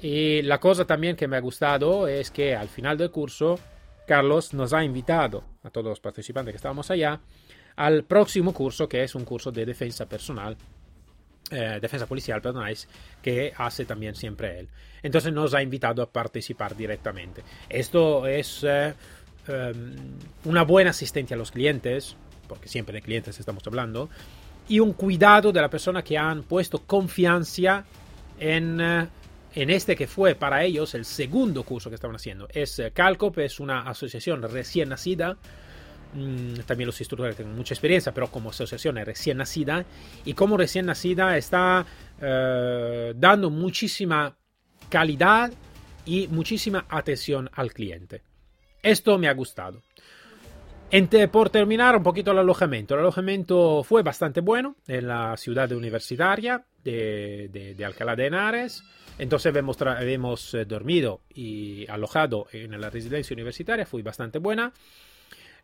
Y 0.00 0.42
la 0.42 0.58
cosa 0.58 0.84
también 0.84 1.14
que 1.14 1.28
me 1.28 1.36
ha 1.36 1.40
gustado 1.40 2.08
es 2.08 2.30
que 2.32 2.56
al 2.56 2.68
final 2.68 2.98
del 2.98 3.12
curso, 3.12 3.58
Carlos 4.06 4.52
nos 4.52 4.72
ha 4.72 4.82
invitado 4.82 5.44
a 5.62 5.70
todos 5.70 5.86
los 5.86 6.00
participantes 6.00 6.52
que 6.52 6.56
estábamos 6.56 6.90
allá 6.90 7.20
al 7.76 8.04
próximo 8.04 8.52
curso, 8.52 8.88
que 8.88 9.04
es 9.04 9.14
un 9.14 9.24
curso 9.24 9.52
de 9.52 9.64
defensa 9.64 10.06
personal 10.06 10.56
eh, 11.52 11.78
defensa 11.82 12.06
policial, 12.06 12.40
perdonáis, 12.40 12.88
que 13.20 13.52
hace 13.56 13.84
también 13.84 14.14
siempre 14.14 14.60
él. 14.60 14.68
Entonces 15.02 15.32
nos 15.32 15.52
ha 15.52 15.62
invitado 15.62 16.02
a 16.02 16.10
participar 16.10 16.74
directamente. 16.74 17.42
Esto 17.68 18.26
es 18.26 18.64
eh, 18.64 18.94
em, 19.46 19.94
una 20.44 20.62
buena 20.62 20.90
asistencia 20.90 21.34
a 21.34 21.38
los 21.38 21.50
clientes, 21.50 22.16
porque 22.48 22.68
siempre 22.68 22.94
de 22.94 23.02
clientes 23.02 23.38
estamos 23.38 23.62
hablando, 23.66 24.08
y 24.66 24.80
un 24.80 24.94
cuidado 24.94 25.52
de 25.52 25.60
la 25.60 25.68
persona 25.68 26.02
que 26.02 26.16
han 26.16 26.42
puesto 26.42 26.86
confianza 26.86 27.84
en, 28.38 28.80
eh, 28.80 29.08
en 29.54 29.68
este 29.68 29.94
que 29.94 30.06
fue 30.06 30.34
para 30.34 30.64
ellos 30.64 30.94
el 30.94 31.04
segundo 31.04 31.64
curso 31.64 31.90
que 31.90 31.96
estaban 31.96 32.16
haciendo. 32.16 32.48
Es 32.50 32.80
Calcop, 32.94 33.38
es 33.40 33.60
una 33.60 33.82
asociación 33.82 34.42
recién 34.42 34.88
nacida 34.88 35.36
también 36.66 36.86
los 36.86 37.00
instructores 37.00 37.36
tienen 37.36 37.56
mucha 37.56 37.74
experiencia, 37.74 38.12
pero 38.12 38.30
como 38.30 38.50
asociación 38.50 38.96
recién 38.96 39.38
nacida 39.38 39.84
y 40.24 40.34
como 40.34 40.56
recién 40.56 40.86
nacida 40.86 41.36
está 41.36 41.86
eh, 42.20 43.12
dando 43.16 43.50
muchísima 43.50 44.36
calidad 44.88 45.52
y 46.04 46.28
muchísima 46.28 46.84
atención 46.88 47.48
al 47.54 47.72
cliente. 47.72 48.22
Esto 48.82 49.18
me 49.18 49.28
ha 49.28 49.34
gustado. 49.34 49.82
por 51.30 51.50
terminar 51.50 51.96
un 51.96 52.02
poquito 52.02 52.32
el 52.32 52.38
alojamiento. 52.38 52.94
El 52.94 53.00
alojamiento 53.00 53.82
fue 53.82 54.02
bastante 54.02 54.40
bueno 54.40 54.76
en 54.86 55.08
la 55.08 55.36
ciudad 55.36 55.70
universitaria. 55.72 56.64
de, 56.84 57.48
de, 57.52 57.74
de 57.74 57.84
Alcalá 57.84 58.16
de 58.16 58.26
Henares. 58.26 58.82
Entonces 59.18 59.54
hemos, 59.54 59.76
hemos 60.00 60.54
eh, 60.54 60.64
dormido 60.64 61.20
y 61.32 61.86
alojado 61.88 62.46
en 62.52 62.80
la 62.80 62.90
residencia 62.90 63.34
universitaria, 63.34 63.86
fue 63.86 64.02
bastante 64.02 64.38
buena. 64.38 64.72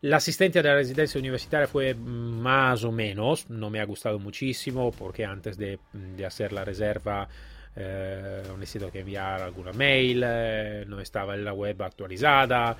La 0.01 0.17
asistencia 0.17 0.61
de 0.61 0.69
la 0.69 0.75
residencia 0.75 1.19
universitaria 1.19 1.67
fue 1.67 1.93
más 1.93 2.83
o 2.85 2.91
menos, 2.91 3.49
no 3.49 3.69
me 3.69 3.81
ha 3.81 3.85
gustado 3.85 4.17
muchísimo 4.17 4.91
porque 4.91 5.25
antes 5.25 5.57
de, 5.57 5.79
de 5.91 6.25
hacer 6.25 6.53
la 6.53 6.63
reserva 6.63 7.27
eh, 7.75 8.43
necesito 8.57 8.91
que 8.91 8.99
enviar 8.99 9.41
alguna 9.41 9.71
mail, 9.71 10.23
eh, 10.25 10.83
no 10.87 10.99
estaba 10.99 11.35
la 11.37 11.53
web 11.53 11.81
actualizada. 11.81 12.75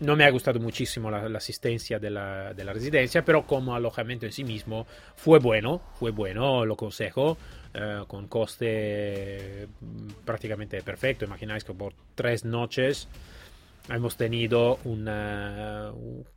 No 0.00 0.16
me 0.16 0.24
ha 0.24 0.30
gustado 0.30 0.58
muchísimo 0.58 1.10
la, 1.10 1.28
la 1.28 1.38
asistencia 1.38 1.98
de 1.98 2.10
la, 2.10 2.52
de 2.52 2.64
la, 2.64 2.72
residencia, 2.72 3.24
pero 3.24 3.46
en 4.26 4.32
sí 4.32 4.42
mismo 4.44 4.86
fue 5.16 5.38
bueno, 5.38 5.80
fue 5.94 6.10
bueno, 6.10 6.64
lo 6.66 6.76
consejo, 6.76 7.38
eh, 7.72 8.02
con 8.08 8.26
coste 8.26 9.68
prácticamente 10.24 10.82
perfecto. 10.82 11.24
Imagináis 11.24 11.64
que 11.64 11.72
por 11.72 11.94
tres 12.14 12.44
noches 12.44 13.08
hemos 13.88 14.16
tenido 14.16 14.78
una, 14.84 15.92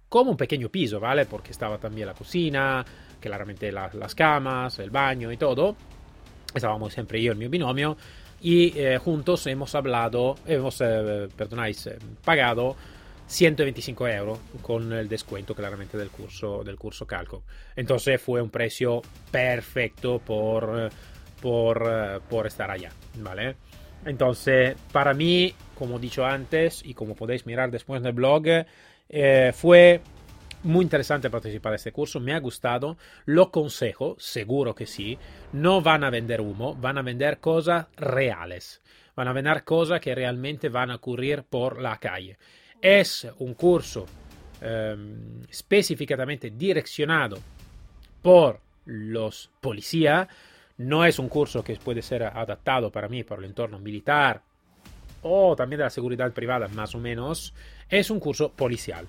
como 0.10 0.32
un 0.32 0.38
pequeño 0.38 0.70
piso, 0.70 0.99
¿vale? 0.99 1.26
Porque 1.26 1.51
estaba 1.51 1.78
también 1.78 2.08
la 2.08 2.14
cocina, 2.14 2.86
claramente 3.20 3.72
la, 3.72 3.89
las 3.93 4.16
camas, 4.16 4.80
el 4.80 4.89
baño 4.89 5.32
y 5.32 5.38
todo. 5.38 5.76
Estábamos 6.53 6.93
siempre 6.93 7.22
yo 7.22 7.34
y 7.34 7.36
mi 7.36 7.47
binomio 7.47 7.97
y 8.41 8.78
eh, 8.78 8.97
juntos 8.97 9.47
hemos 9.47 9.74
hablado, 9.76 10.36
hemos, 10.45 10.80
eh, 10.82 11.28
perdonáis, 11.36 11.88
eh, 11.88 11.97
pagado 12.24 12.76
125 13.26 14.08
euros 14.08 14.39
con 14.62 14.93
el 14.93 15.10
descuento 15.10 15.53
claramente 15.53 15.97
del 15.97 16.10
curso, 16.10 16.64
del 16.64 16.78
curso 16.78 17.05
Calco. 17.05 17.43
Entonces 17.76 18.22
fue 18.22 18.41
un 18.41 18.49
precio 18.49 19.01
perfecto 19.32 20.20
por, 20.20 20.89
por, 21.41 22.22
por 22.30 22.47
estar 22.47 22.72
allá, 22.72 22.91
¿vale? 23.16 23.55
Entonces, 24.05 24.78
para 24.91 25.14
mí, 25.14 25.53
como 25.76 25.97
he 25.97 25.99
dicho 25.99 26.26
antes 26.26 26.86
y 26.86 26.93
como 26.93 27.16
podéis 27.16 27.45
mirar 27.45 27.72
después 27.72 27.99
en 27.99 28.08
el 28.08 28.14
blog, 28.14 28.43
eh, 29.10 29.51
fue 29.53 30.01
muy 30.64 30.84
interesante 30.84 31.30
participar 31.30 31.72
de 31.72 31.78
este 31.78 31.91
curso, 31.91 32.20
me 32.20 32.34
ha 32.34 32.39
gustado, 32.39 32.97
lo 33.26 33.51
consejo, 33.51 34.16
seguro 34.20 34.76
que 34.76 34.86
sí. 34.86 35.18
No 35.53 35.82
van 35.82 36.03
a 36.03 36.10
vender 36.10 36.41
humo, 36.41 36.76
van 36.76 36.97
a 36.97 37.01
vender 37.01 37.39
cosas 37.39 37.88
reales, 37.95 38.82
van 39.16 39.28
a 39.28 39.34
vender 39.34 39.64
cosas 39.64 40.01
que 40.01 40.16
realmente 40.16 40.70
van 40.70 40.91
a 40.91 40.95
ocurrir 40.95 41.43
por 41.43 41.82
la 41.82 41.97
calle. 41.97 42.38
Es 42.82 43.28
un 43.39 43.53
curso 43.53 44.05
eh, 44.62 44.95
específicamente 45.49 46.51
direccionado 46.51 47.38
por 48.22 48.60
los 48.86 49.49
policías, 49.62 50.28
no 50.78 51.05
es 51.05 51.18
un 51.18 51.28
curso 51.28 51.64
que 51.64 51.76
puede 51.78 52.01
ser 52.01 52.24
adaptado 52.24 52.91
para 52.91 53.10
mí, 53.10 53.24
para 53.24 53.39
el 53.39 53.47
entorno 53.47 53.80
militar 53.80 54.43
o 55.22 55.55
también 55.55 55.78
de 55.78 55.86
la 55.86 55.89
seguridad 55.89 56.32
privada, 56.32 56.68
más 56.70 56.95
o 56.95 56.99
menos, 56.99 57.53
es 57.89 58.09
un 58.09 58.20
curso 58.20 58.51
policial. 58.51 59.07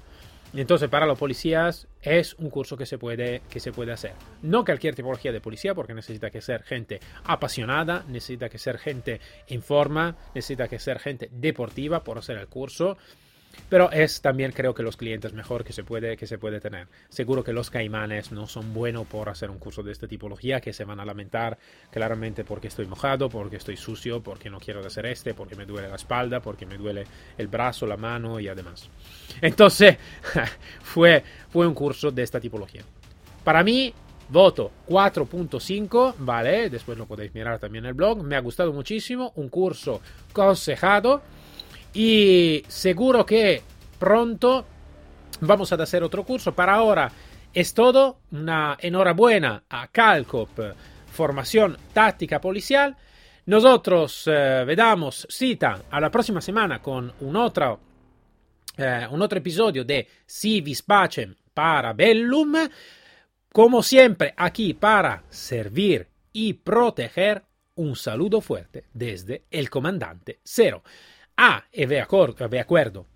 Entonces, 0.54 0.88
para 0.88 1.06
los 1.06 1.18
policías 1.18 1.86
es 2.00 2.34
un 2.34 2.48
curso 2.48 2.76
que 2.76 2.86
se 2.86 2.96
puede, 2.96 3.42
que 3.50 3.60
se 3.60 3.70
puede 3.70 3.92
hacer. 3.92 4.12
No 4.42 4.64
cualquier 4.64 4.94
tipología 4.94 5.30
de 5.30 5.40
policía, 5.40 5.74
porque 5.74 5.92
necesita 5.92 6.30
que 6.30 6.40
ser 6.40 6.62
gente 6.62 7.00
apasionada, 7.24 8.04
necesita 8.08 8.48
que 8.48 8.58
ser 8.58 8.78
gente 8.78 9.20
en 9.46 9.62
forma, 9.62 10.16
necesita 10.34 10.66
que 10.66 10.78
ser 10.78 11.00
gente 11.00 11.28
deportiva 11.30 12.02
por 12.02 12.18
hacer 12.18 12.38
el 12.38 12.46
curso. 12.48 12.96
Pero 13.68 13.90
es 13.90 14.20
también 14.22 14.52
creo 14.52 14.74
que 14.74 14.82
los 14.82 14.96
clientes 14.96 15.32
mejor 15.32 15.64
que 15.64 15.72
se 15.72 15.84
puede, 15.84 16.16
que 16.16 16.26
se 16.26 16.38
puede 16.38 16.60
tener. 16.60 16.88
Seguro 17.08 17.44
que 17.44 17.52
los 17.52 17.70
caimanes 17.70 18.32
no 18.32 18.46
son 18.46 18.72
buenos 18.72 19.06
por 19.06 19.28
hacer 19.28 19.50
un 19.50 19.58
curso 19.58 19.82
de 19.82 19.92
esta 19.92 20.08
tipología, 20.08 20.60
que 20.60 20.72
se 20.72 20.84
van 20.84 21.00
a 21.00 21.04
lamentar 21.04 21.58
claramente 21.90 22.44
porque 22.44 22.68
estoy 22.68 22.86
mojado, 22.86 23.28
porque 23.28 23.56
estoy 23.56 23.76
sucio, 23.76 24.22
porque 24.22 24.48
no 24.48 24.58
quiero 24.58 24.84
hacer 24.84 25.06
este, 25.06 25.34
porque 25.34 25.54
me 25.54 25.66
duele 25.66 25.88
la 25.88 25.96
espalda, 25.96 26.40
porque 26.40 26.64
me 26.66 26.78
duele 26.78 27.04
el 27.36 27.48
brazo, 27.48 27.86
la 27.86 27.96
mano 27.96 28.40
y 28.40 28.48
además. 28.48 28.88
Entonces, 29.40 29.96
fue, 30.82 31.22
fue 31.50 31.66
un 31.66 31.74
curso 31.74 32.10
de 32.10 32.22
esta 32.22 32.40
tipología. 32.40 32.82
Para 33.44 33.62
mí, 33.62 33.92
voto 34.28 34.70
4.5, 34.88 36.14
¿vale? 36.18 36.70
Después 36.70 36.98
lo 36.98 37.06
podéis 37.06 37.34
mirar 37.34 37.58
también 37.58 37.84
en 37.84 37.90
el 37.90 37.94
blog. 37.94 38.22
Me 38.22 38.36
ha 38.36 38.40
gustado 38.40 38.72
muchísimo, 38.72 39.32
un 39.36 39.48
curso 39.48 40.00
consejado 40.32 41.22
y 41.94 42.62
seguro 42.68 43.24
que 43.24 43.62
pronto 43.98 44.64
vamos 45.40 45.72
a 45.72 45.76
hacer 45.76 46.02
otro 46.02 46.24
curso. 46.24 46.52
Para 46.52 46.74
ahora 46.74 47.10
es 47.52 47.74
todo. 47.74 48.20
Una 48.32 48.76
enhorabuena 48.80 49.64
a 49.68 49.88
Calcop, 49.88 50.50
formación 51.12 51.76
táctica 51.92 52.40
policial. 52.40 52.96
Nosotros 53.46 54.24
eh, 54.26 54.64
vedamos 54.66 55.26
cita 55.30 55.84
a 55.90 56.00
la 56.00 56.10
próxima 56.10 56.40
semana 56.40 56.82
con 56.82 57.12
un 57.20 57.36
otro, 57.36 57.80
eh, 58.76 59.06
un 59.10 59.22
otro 59.22 59.38
episodio 59.38 59.84
de 59.84 60.06
Si 60.26 60.60
vis 60.60 60.82
pacem 60.82 61.34
para 61.54 61.94
bellum. 61.94 62.54
Como 63.50 63.82
siempre, 63.82 64.34
aquí 64.36 64.74
para 64.74 65.24
servir 65.30 66.06
y 66.32 66.52
proteger. 66.52 67.42
Un 67.76 67.94
saludo 67.94 68.40
fuerte 68.40 68.86
desde 68.92 69.44
el 69.50 69.70
comandante 69.70 70.40
Cero. 70.42 70.82
Ah, 71.40 71.64
y 71.72 71.86
de 71.86 72.00
acuerdo, 72.00 72.34
acuerdo, 72.58 73.06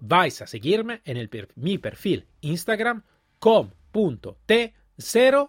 vais 0.00 0.42
a 0.42 0.46
seguirme 0.46 1.00
en 1.06 1.16
el, 1.16 1.30
mi 1.56 1.78
perfil 1.78 2.26
Instagram 2.42 3.02
com.t0 3.38 5.48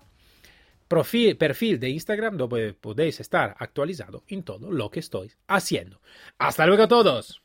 perfil, 0.88 1.38
perfil 1.38 1.78
de 1.78 1.90
Instagram 1.90 2.38
donde 2.38 2.74
podéis 2.74 3.20
estar 3.20 3.54
actualizado 3.60 4.24
en 4.30 4.44
todo 4.44 4.72
lo 4.72 4.90
que 4.90 5.02
estoy 5.02 5.34
haciendo. 5.48 6.00
Hasta 6.38 6.66
luego 6.66 6.84
a 6.84 6.88
todos. 6.88 7.42